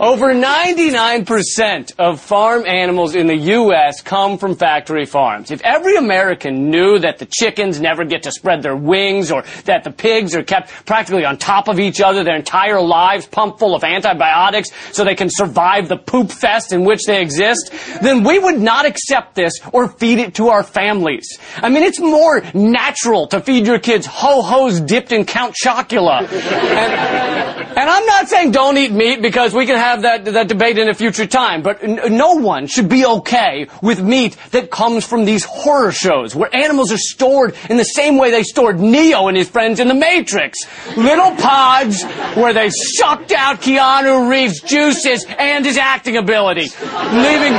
[0.01, 4.01] Over 99% of farm animals in the U.S.
[4.01, 5.51] come from factory farms.
[5.51, 9.83] If every American knew that the chickens never get to spread their wings or that
[9.83, 13.75] the pigs are kept practically on top of each other their entire lives, pumped full
[13.75, 18.39] of antibiotics so they can survive the poop fest in which they exist, then we
[18.39, 21.27] would not accept this or feed it to our families.
[21.57, 26.21] I mean, it's more natural to feed your kids ho-hos dipped in Count Chocula.
[26.21, 30.79] And, and I'm not saying don't eat meat because we can have that, that debate
[30.79, 35.25] in a future time, but no one should be okay with meat that comes from
[35.25, 39.37] these horror shows where animals are stored in the same way they stored Neo and
[39.37, 40.59] his friends in the Matrix.
[40.97, 42.03] Little pods
[42.35, 46.71] where they sucked out Keanu Reeves' juices and his acting ability,
[47.13, 47.55] leaving,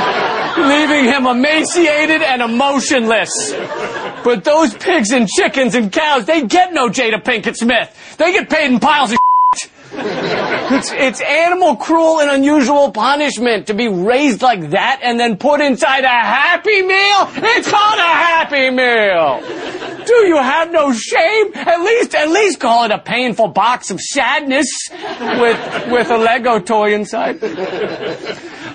[0.68, 3.54] leaving him emaciated and emotionless.
[4.24, 8.16] But those pigs and chickens and cows, they get no Jada Pinkett Smith.
[8.18, 9.20] They get paid in piles of
[10.72, 15.62] it's, it's animal cruel and unusual punishment to be raised like that and then put
[15.62, 17.30] inside a happy meal.
[17.36, 20.06] It's called a happy meal.
[20.06, 21.52] Do you have no shame?
[21.56, 26.60] At least, at least call it a painful box of sadness with, with a Lego
[26.60, 27.40] toy inside.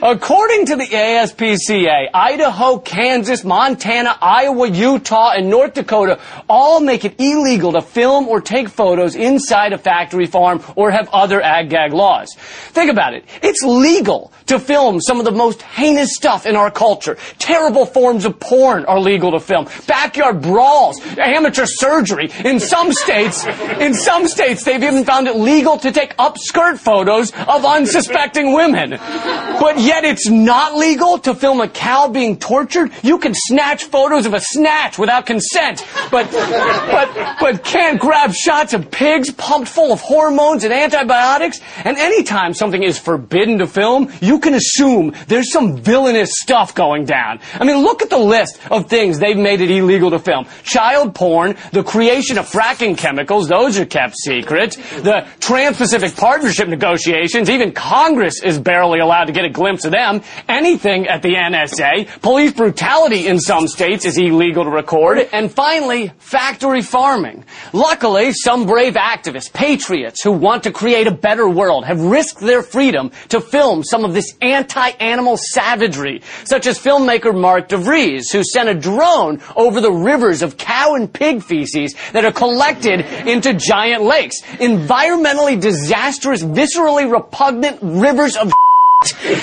[0.06, 7.18] According to the ASPCA, Idaho, Kansas, Montana, Iowa, Utah, and North Dakota all make it
[7.18, 11.94] illegal to film or take photos inside a factory farm or have other ag gag
[11.94, 12.34] laws.
[12.34, 13.24] Think about it.
[13.42, 17.16] It's legal to film some of the most heinous stuff in our culture.
[17.38, 19.66] Terrible forms of porn are legal to film.
[19.86, 22.30] Backyard brawls, amateur surgery.
[22.44, 23.46] In some states,
[23.80, 28.90] in some states, they've even found it legal to take upskirt photos of unsuspecting women.
[28.90, 32.90] But yet it's not legal to film a cow being tortured.
[33.02, 38.72] You can snatch photos of a snatch without consent, but, but, but can't grab shots
[38.72, 41.60] of pigs pumped full of hormones and antibiotics.
[41.84, 47.04] And anytime something is forbidden to film, you can assume there's some villainous stuff going
[47.04, 47.40] down.
[47.52, 50.46] I mean, look at the list of things they've made it illegal to film.
[50.62, 54.72] Child porn, the creation of fracking chemicals, those are kept secret.
[55.02, 60.22] The Trans-Pacific Partnership negotiations, even Congress is barely allowed to get a glimpse of them.
[60.48, 62.20] Anything at the NSA.
[62.22, 65.18] Police brutality in some states is illegal to record.
[65.32, 67.44] And finally, factory farming.
[67.72, 72.62] Luckily, some brave activists, patriots who want to create a better world have risked their
[72.62, 78.68] freedom to film some of this anti-animal savagery, such as filmmaker Mark DeVries, who sent
[78.68, 84.02] a drone over the rivers of cow and pig feces that are collected into giant
[84.02, 84.40] lakes.
[84.42, 88.52] Environmentally disastrous, viscerally repugnant rivers of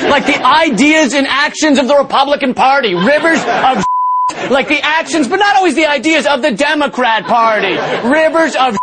[0.09, 2.93] like the ideas and actions of the Republican Party.
[2.93, 3.85] Rivers of
[4.49, 7.75] like the actions, but not always the ideas of the Democrat Party.
[8.07, 8.77] Rivers of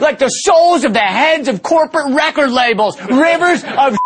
[0.00, 3.00] like the souls of the heads of corporate record labels.
[3.00, 3.96] Rivers of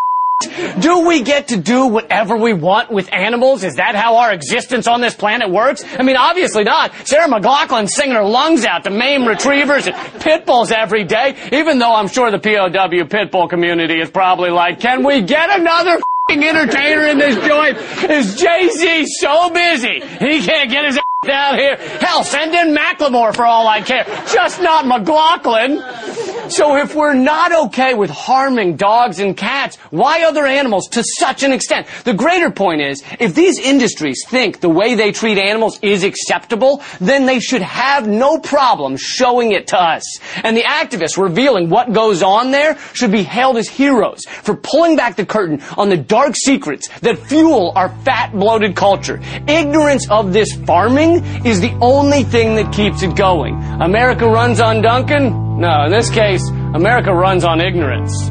[0.79, 3.65] do we get to do whatever we want with animals?
[3.65, 5.83] Is that how our existence on this planet works?
[5.99, 6.95] I mean, obviously not.
[7.05, 11.81] Sarah McLachlan's singing her lungs out to maim retrievers and pit bulls every day, even
[11.81, 15.99] though I'm sure the POW pit bull community is probably like, can we get another
[16.31, 17.79] entertainer in this joint?
[18.11, 20.01] Is Jay-Z so busy?
[20.01, 21.77] He can't get his ass down here.
[21.77, 24.05] Hell, send in Macklemore for all I care.
[24.33, 26.28] Just not McLachlan.
[26.51, 31.43] So if we're not okay with harming dogs and cats, why other animals to such
[31.43, 31.87] an extent?
[32.05, 36.83] The greater point is, if these industries think the way they treat animals is acceptable,
[37.01, 40.03] then they should have no problem showing it to us.
[40.43, 44.97] And the activists revealing what goes on there should be hailed as heroes for pulling
[44.97, 49.21] back the curtain on the dark secrets that fuel our fat, bloated culture.
[49.47, 53.55] Ignorance of this farming is the only thing that keeps it going.
[53.81, 55.48] America runs on Dunkin'?
[55.59, 58.31] No, in this case, America runs on ignorance.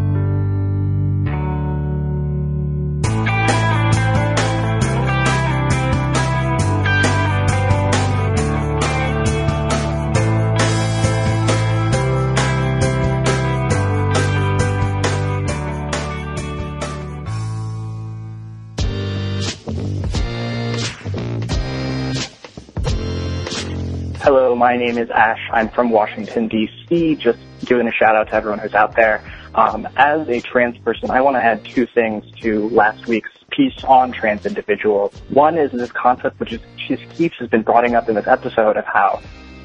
[24.67, 25.39] My name is Ash.
[25.53, 27.15] I'm from Washington, D.C.
[27.15, 29.23] Just giving a shout out to everyone who's out there.
[29.55, 33.81] Um, as a trans person, I want to add two things to last week's piece
[33.85, 35.13] on trans individuals.
[35.29, 38.75] One is this concept which is, just keeps has been brought up in this episode
[38.75, 39.21] of how,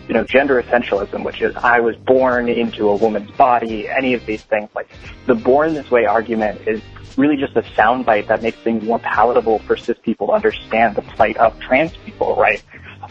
[0.06, 4.24] you know, gender essentialism, which is I was born into a woman's body, any of
[4.24, 4.70] these things.
[4.72, 4.88] Like
[5.26, 6.80] the born this way argument is
[7.16, 11.02] really just a soundbite that makes things more palatable for cis people to understand the
[11.02, 12.62] plight of trans people, right?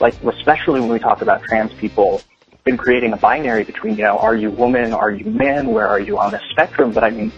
[0.01, 2.21] Like, especially when we talk about trans people,
[2.63, 5.99] been creating a binary between, you know, are you woman, are you man, where are
[5.99, 6.91] you on the spectrum?
[6.91, 7.31] But I mean,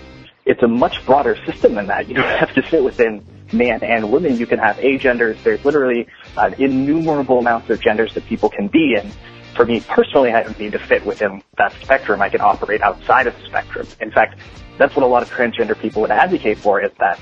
[0.45, 2.07] it's a much broader system than that.
[2.07, 4.38] You don't have to fit within man and woman.
[4.38, 5.38] You can have a genders.
[5.43, 6.07] There's literally
[6.57, 8.95] innumerable amounts of genders that people can be.
[8.95, 9.11] in.
[9.55, 12.22] for me personally, I don't need to fit within that spectrum.
[12.22, 13.88] I can operate outside of the spectrum.
[13.99, 14.39] In fact,
[14.78, 17.20] that's what a lot of transgender people would advocate for is that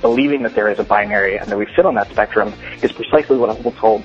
[0.00, 3.36] believing that there is a binary and that we fit on that spectrum is precisely
[3.36, 4.04] what upholds,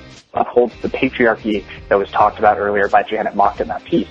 [0.80, 4.08] the patriarchy that was talked about earlier by Janet Mock in that piece.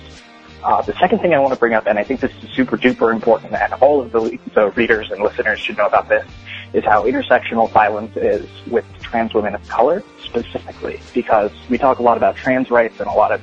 [0.62, 2.76] Uh, the second thing I want to bring up, and I think this is super
[2.76, 6.24] duper important, and all of the, the readers and listeners should know about this,
[6.72, 12.02] is how intersectional violence is with trans women of color specifically, because we talk a
[12.02, 13.40] lot about trans rights and a lot of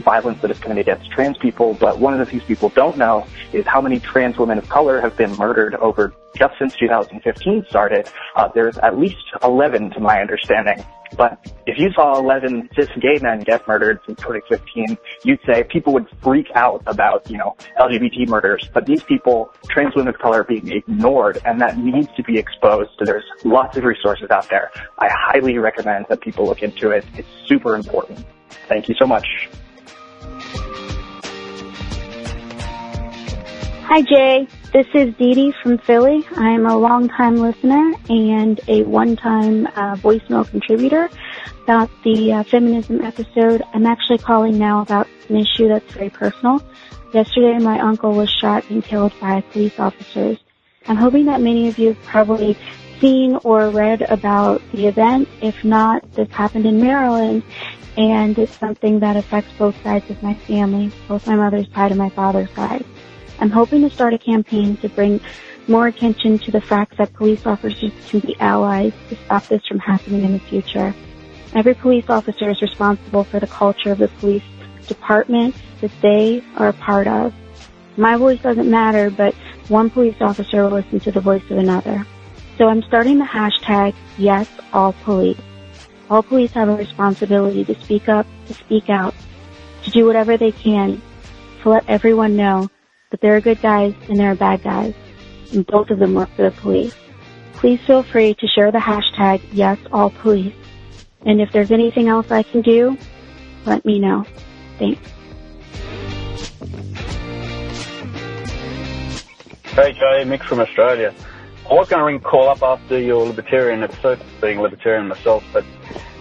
[0.00, 3.26] violence that is committed against trans people, but one of the things people don't know
[3.52, 8.08] is how many trans women of color have been murdered over just since 2015 started.
[8.36, 10.84] Uh, there's at least 11 to my understanding.
[11.16, 15.92] But if you saw 11 cis gay men get murdered since 2015, you'd say people
[15.94, 18.68] would freak out about, you know, LGBT murders.
[18.72, 22.38] But these people, trans women of color, are being ignored, and that needs to be
[22.38, 22.90] exposed.
[22.98, 24.70] So There's lots of resources out there.
[24.98, 27.04] I highly recommend that people look into it.
[27.14, 28.24] It's super important.
[28.68, 29.26] Thank you so much.
[33.92, 34.46] Hi, Jay.
[34.72, 36.24] This is Dee Dee from Philly.
[36.36, 41.10] I'm a longtime listener and a one-time uh, voicemail contributor
[41.64, 43.64] about the uh, feminism episode.
[43.74, 46.62] I'm actually calling now about an issue that's very personal.
[47.12, 50.38] Yesterday, my uncle was shot and killed by police officers.
[50.86, 52.56] I'm hoping that many of you have probably
[53.00, 55.28] seen or read about the event.
[55.42, 57.42] If not, this happened in Maryland,
[57.96, 61.98] and it's something that affects both sides of my family, both my mother's side and
[61.98, 62.84] my father's side.
[63.40, 65.20] I'm hoping to start a campaign to bring
[65.66, 69.78] more attention to the fact that police officers can be allies to stop this from
[69.78, 70.94] happening in the future.
[71.54, 74.42] Every police officer is responsible for the culture of the police
[74.86, 77.32] department that they are a part of.
[77.96, 79.34] My voice doesn't matter, but
[79.68, 82.06] one police officer will listen to the voice of another.
[82.58, 85.40] So I'm starting the hashtag Yes All Police.
[86.10, 89.14] All police have a responsibility to speak up, to speak out,
[89.84, 91.00] to do whatever they can
[91.62, 92.68] to let everyone know
[93.10, 94.94] but there are good guys and there are bad guys,
[95.52, 96.94] and both of them work for the police.
[97.54, 100.54] Please feel free to share the hashtag YesAllPolice,
[101.26, 102.96] and if there's anything else I can do,
[103.66, 104.24] let me know.
[104.78, 105.00] Thanks.
[109.64, 111.14] Hey Jay, Mick from Australia.
[111.70, 115.64] I was going to ring call up after your libertarian episode, being libertarian myself, but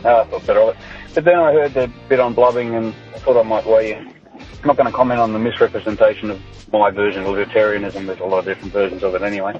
[0.05, 0.77] uh, I thought better of it.
[1.15, 4.13] But then I heard the bit on blubbing and I thought I might weigh in.
[4.61, 6.41] I'm not going to comment on the misrepresentation of
[6.71, 8.05] my version of libertarianism.
[8.05, 9.59] There's a lot of different versions of it anyway.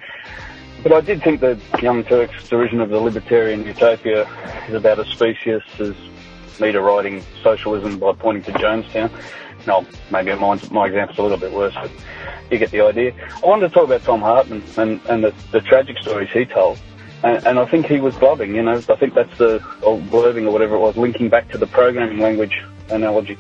[0.84, 4.30] But I did think that Young Turk's derision of the libertarian utopia
[4.68, 5.94] is about as specious as
[6.60, 9.12] me deriding socialism by pointing to Jonestown.
[9.68, 11.92] No, maybe mine's, my example's a little bit worse, but
[12.50, 13.14] you get the idea.
[13.44, 16.80] I wanted to talk about Thom Hartmann and, and the, the tragic stories he told.
[17.24, 20.46] And, and I think he was blubbing, you know, I think that's the, or blurbing
[20.46, 23.38] or whatever it was, linking back to the programming language analogy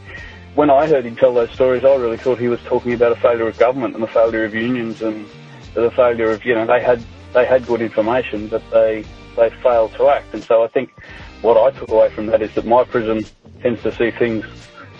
[0.55, 3.15] when I heard him tell those stories, I really thought he was talking about a
[3.15, 5.27] failure of government and the failure of unions and
[5.73, 9.93] the failure of, you know, they had, they had good information, but they, they failed
[9.93, 10.33] to act.
[10.33, 10.91] And so I think
[11.41, 13.25] what I took away from that is that my prism
[13.61, 14.45] tends to see things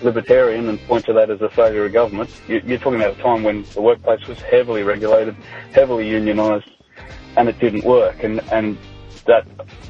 [0.01, 2.29] libertarian and point to that as a failure of government.
[2.47, 5.35] You're talking about a time when the workplace was heavily regulated,
[5.73, 6.71] heavily unionised,
[7.35, 8.23] and it didn't work.
[8.23, 8.77] And, and
[9.25, 9.45] that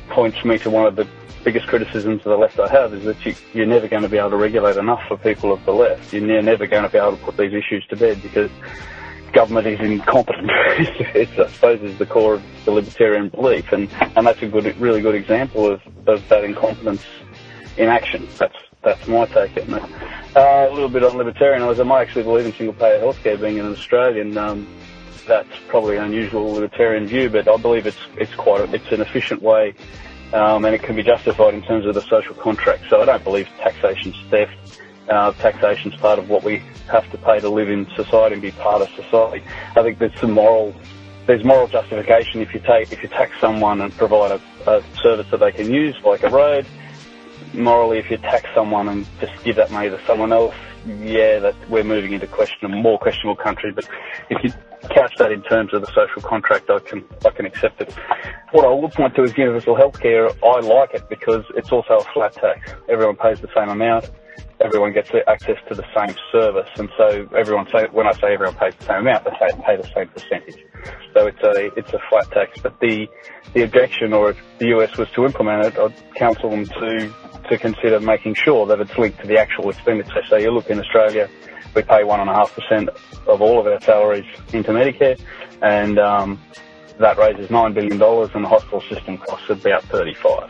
[0.10, 1.07] points me to one of the
[1.43, 4.17] biggest criticisms of the left I have is that you, you're never going to be
[4.17, 6.13] able to regulate enough for people of the left.
[6.13, 8.51] You're never going to be able to put these issues to bed because
[9.31, 10.49] government is incompetent.
[11.15, 14.75] it's, I suppose, is the core of the libertarian belief, and, and that's a good,
[14.79, 17.05] really good example of, of that incompetence
[17.77, 18.27] in action.
[18.37, 19.83] That's that's my take on it.
[20.37, 21.91] Uh, a little bit on libertarianism.
[21.91, 23.39] I actually believe in single-payer healthcare.
[23.39, 24.65] Being an Australian, um,
[25.27, 29.01] that's probably an unusual libertarian view, but I believe it's it's quite a, it's an
[29.01, 29.75] efficient way
[30.34, 32.84] um, and it can be justified in terms of the social contract.
[32.89, 34.53] So I don't believe taxation's theft.
[35.09, 38.51] Uh, taxation's part of what we have to pay to live in society and be
[38.51, 39.43] part of society.
[39.75, 40.75] I think there's some moral,
[41.25, 45.25] there's moral justification if you take, if you tax someone and provide a, a service
[45.32, 46.67] that they can use, like a road,
[47.53, 50.53] morally, if you tax someone and just give that money to someone else,
[50.86, 53.71] yeah, that we're moving into question a more questionable country.
[53.71, 53.86] But
[54.30, 54.53] if you
[54.88, 57.93] couch that in terms of the social contract, I can I can accept it.
[58.51, 60.32] What I would point to is universal healthcare.
[60.43, 62.73] I like it because it's also a flat tax.
[62.89, 64.09] Everyone pays the same amount.
[64.61, 68.55] Everyone gets access to the same service, and so everyone say when I say everyone
[68.55, 70.65] pays the same amount, they say pay the same percentage.
[71.13, 72.59] So it's a it's a flat tax.
[72.61, 73.07] But the
[73.53, 77.13] the objection, or if the US was to implement it, I'd counsel them to
[77.49, 80.21] to consider making sure that it's linked to the actual expenditure.
[80.27, 81.30] So you look in Australia,
[81.76, 82.89] we pay one and a half percent
[83.28, 85.20] of all of our salaries into Medicare,
[85.61, 86.39] and um,
[86.97, 90.49] that raises nine billion dollars, and the hospital system costs about thirty-five.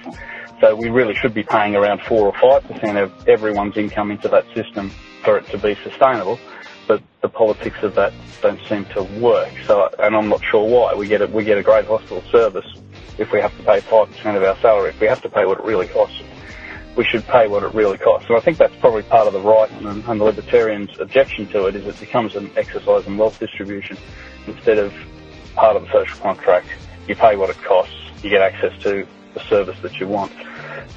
[0.61, 4.27] So we really should be paying around four or five percent of everyone's income into
[4.29, 4.89] that system
[5.23, 6.39] for it to be sustainable.
[6.87, 9.53] But the politics of that don't seem to work.
[9.67, 10.95] So, and I'm not sure why.
[10.95, 12.65] We get a, we get a great hospital service
[13.19, 14.89] if we have to pay five percent of our salary.
[14.89, 16.21] If we have to pay what it really costs,
[16.99, 18.27] we should pay what it really costs.
[18.27, 21.67] And I think that's probably part of the right and, and the libertarians' objection to
[21.67, 23.97] it is it becomes an exercise in wealth distribution
[24.47, 24.93] instead of
[25.55, 26.67] part of the social contract.
[27.07, 27.95] You pay what it costs.
[28.21, 30.33] You get access to the service that you want.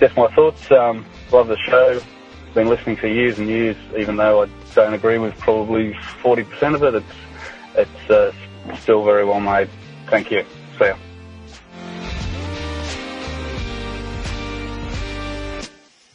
[0.01, 0.73] That's my thoughts.
[0.73, 2.03] Um, love the show.
[2.53, 6.83] Been listening for years and years, even though I don't agree with probably 40% of
[6.83, 6.97] it.
[6.97, 7.07] It's
[7.77, 8.33] it's uh,
[8.81, 9.71] still very well made.
[10.09, 10.45] Thank you.
[10.81, 10.97] See ya.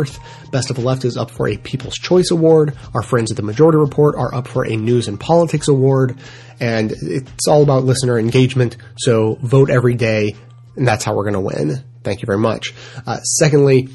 [0.50, 2.76] Best of the Left is up for a People's Choice Award.
[2.94, 6.18] Our friends at the Majority Report are up for a News and Politics Award.
[6.60, 8.76] And it's all about listener engagement.
[8.98, 10.34] So vote every day,
[10.76, 11.84] and that's how we're going to win.
[12.02, 12.74] Thank you very much.
[13.06, 13.88] Uh, secondly,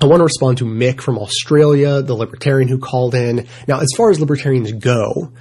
[0.00, 3.46] I want to respond to Mick from Australia, the libertarian who called in.
[3.66, 5.32] Now, as far as libertarians go,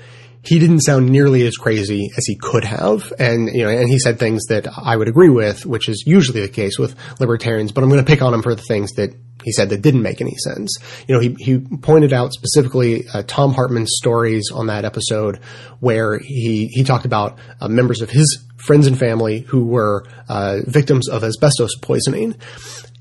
[0.43, 3.11] he didn't sound nearly as crazy as he could have.
[3.17, 6.41] And, you know, and he said things that I would agree with, which is usually
[6.41, 9.09] the case with libertarians, but I'm going to pick on him for the things that
[9.45, 10.75] he said that didn't make any sense.
[11.07, 15.37] You know, he, he pointed out specifically uh, Thom Hartmann's stories on that episode
[15.79, 20.57] where he, he talked about uh, members of his friends and family who were uh,
[20.65, 22.35] victims of asbestos poisoning.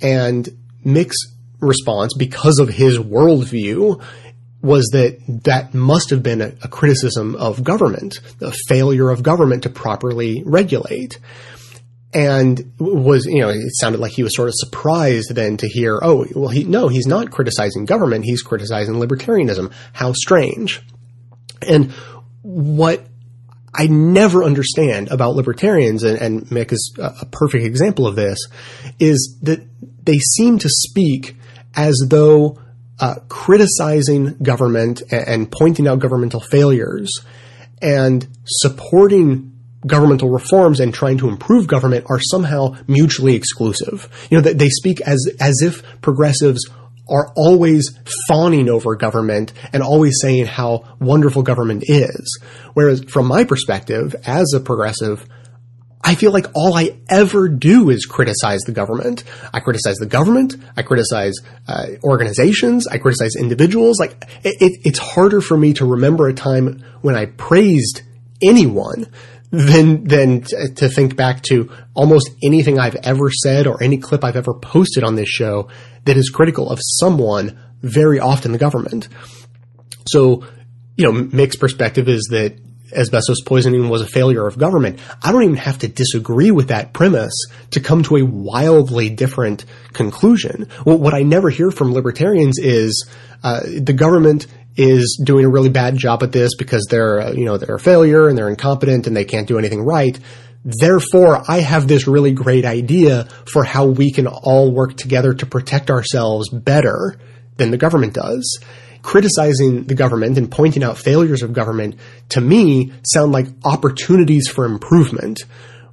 [0.03, 0.47] And
[0.85, 1.17] Mick's
[1.61, 4.05] response, because of his worldview,
[4.61, 9.63] was that that must have been a, a criticism of government, the failure of government
[9.63, 11.19] to properly regulate
[12.15, 15.99] and was you know it sounded like he was sort of surprised then to hear
[16.01, 19.73] oh well he no he's not criticizing government he's criticizing libertarianism.
[19.93, 20.81] How strange.
[21.67, 21.93] And
[22.43, 23.05] what
[23.75, 28.39] I never understand about libertarians and, and Mick is a, a perfect example of this
[29.01, 29.67] is that
[30.05, 31.37] they seem to speak
[31.75, 32.61] as though
[33.01, 37.11] uh, criticizing government and, and pointing out governmental failures
[37.83, 39.54] and supporting
[39.87, 44.09] governmental reforms and trying to improve government are somehow mutually exclusive.
[44.31, 46.69] You know, they speak as, as if progressives
[47.09, 52.41] are always fawning over government and always saying how wonderful government is.
[52.73, 55.27] Whereas from my perspective, as a progressive,
[56.03, 59.25] I feel like all I ever do is criticize the government.
[59.55, 60.55] I criticize the government.
[60.77, 61.35] I criticize
[61.67, 62.87] uh, organizations.
[62.87, 63.99] I criticize individuals.
[63.99, 64.13] Like
[64.43, 68.03] it, it, it's harder for me to remember a time when I praised
[68.43, 69.07] anyone
[69.51, 74.37] than than to think back to almost anything I've ever said or any clip I've
[74.37, 75.69] ever posted on this show
[76.05, 79.09] that is critical of someone, very often the government.
[80.09, 80.45] So,
[80.97, 82.59] you know, Mick's perspective is that
[82.93, 85.01] asbestos poisoning was a failure of government.
[85.23, 87.35] I don't even have to disagree with that premise
[87.71, 90.69] to come to a wildly different conclusion.
[90.85, 93.09] Well, what I never hear from libertarians is
[93.43, 94.47] uh, the government
[94.77, 97.81] is doing a really bad job at this because they're, uh, you know, they're a
[97.81, 100.19] failure and they're incompetent and they can't do anything right.
[100.65, 105.47] Therefore, I have this really great idea for how we can all work together to
[105.47, 107.17] protect ourselves better
[107.57, 108.61] than the government does.
[109.03, 111.97] Criticizing the government and pointing out failures of government
[112.31, 115.43] to me sound like opportunities for improvement.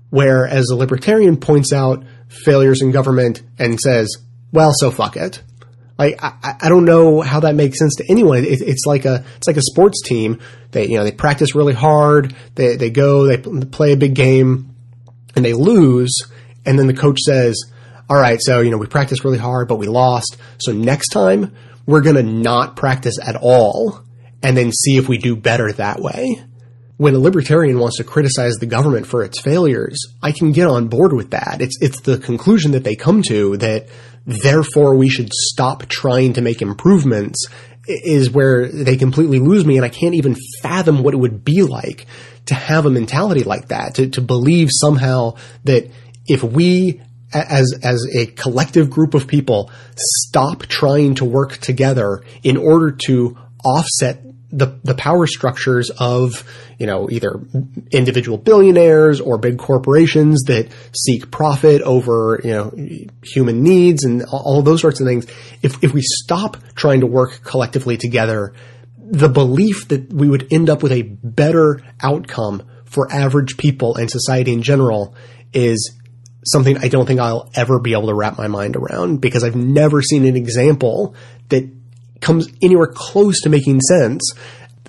[0.09, 4.17] Whereas a libertarian points out failures in government and says,
[4.53, 5.41] well, so fuck it.
[6.01, 8.39] Like I, I don't know how that makes sense to anyone.
[8.39, 10.39] It, it's like a it's like a sports team.
[10.71, 12.35] They you know they practice really hard.
[12.55, 14.73] They they go they play a big game,
[15.35, 16.23] and they lose.
[16.65, 17.55] And then the coach says,
[18.09, 20.37] all right, so, you know, we practiced really hard, but we lost.
[20.57, 21.55] So next time
[21.85, 24.01] we're going to not practice at all
[24.43, 26.41] and then see if we do better that way.
[26.97, 30.87] When a libertarian wants to criticize the government for its failures, I can get on
[30.87, 31.61] board with that.
[31.61, 33.87] It's, it's the conclusion that they come to that
[34.25, 37.47] therefore we should stop trying to make improvements
[37.87, 41.63] is where they completely lose me and I can't even fathom what it would be
[41.63, 42.05] like
[42.45, 45.89] to have a mentality like that, to, to believe somehow that
[46.27, 47.01] if we
[47.33, 53.37] as as a collective group of people stop trying to work together in order to
[53.63, 56.43] offset the the power structures of
[56.77, 57.39] you know either
[57.91, 62.71] individual billionaires or big corporations that seek profit over you know
[63.23, 65.25] human needs and all those sorts of things.
[65.61, 68.53] If if we stop trying to work collectively together
[69.11, 74.09] the belief that we would end up with a better outcome for average people and
[74.09, 75.15] society in general
[75.53, 75.97] is
[76.45, 79.55] something I don't think I'll ever be able to wrap my mind around because I've
[79.55, 81.15] never seen an example
[81.49, 81.69] that
[82.21, 84.21] comes anywhere close to making sense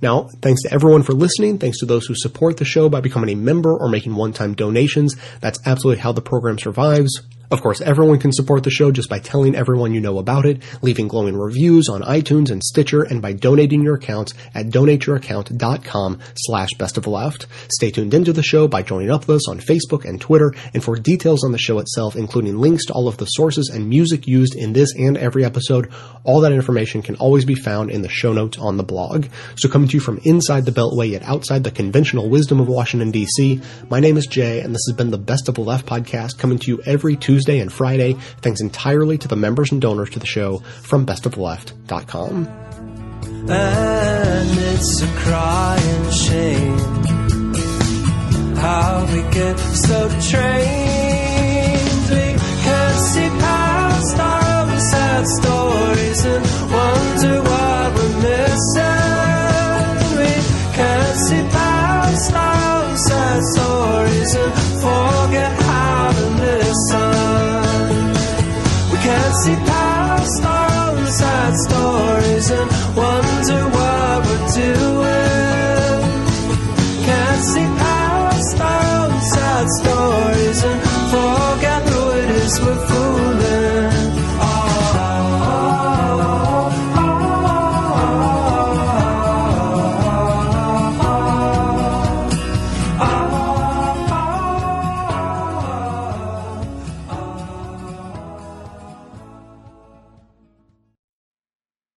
[0.00, 1.58] Now, thanks to everyone for listening.
[1.58, 5.16] Thanks to those who support the show by becoming a member or making one-time donations.
[5.40, 7.22] That's absolutely how the program survives.
[7.50, 10.62] Of course, everyone can support the show just by telling everyone you know about it,
[10.82, 16.70] leaving glowing reviews on iTunes and Stitcher, and by donating your accounts at donateyouraccount.com slash
[16.78, 17.46] best of the left.
[17.68, 20.82] Stay tuned into the show by joining up with us on Facebook and Twitter, and
[20.82, 24.26] for details on the show itself, including links to all of the sources and music
[24.26, 25.92] used in this and every episode,
[26.24, 29.26] all that information can always be found in the show notes on the blog.
[29.56, 33.10] So coming to you from inside the Beltway yet outside the conventional wisdom of Washington,
[33.10, 33.60] D.C.,
[33.90, 36.58] my name is Jay, and this has been the Best of the Left podcast coming
[36.58, 40.26] to you every Tuesday and Friday, thanks entirely to the members and donors to the
[40.26, 42.46] show from bestoftheleft.com.
[43.48, 46.94] And it's a crying shame
[48.64, 52.04] how we get so trained.
[52.08, 52.26] We
[52.64, 59.24] can't see past our own sad stories and wonder what we're missing.
[60.20, 60.32] We
[60.76, 65.63] can't see past our own sad stories and forget
[71.68, 72.73] stories and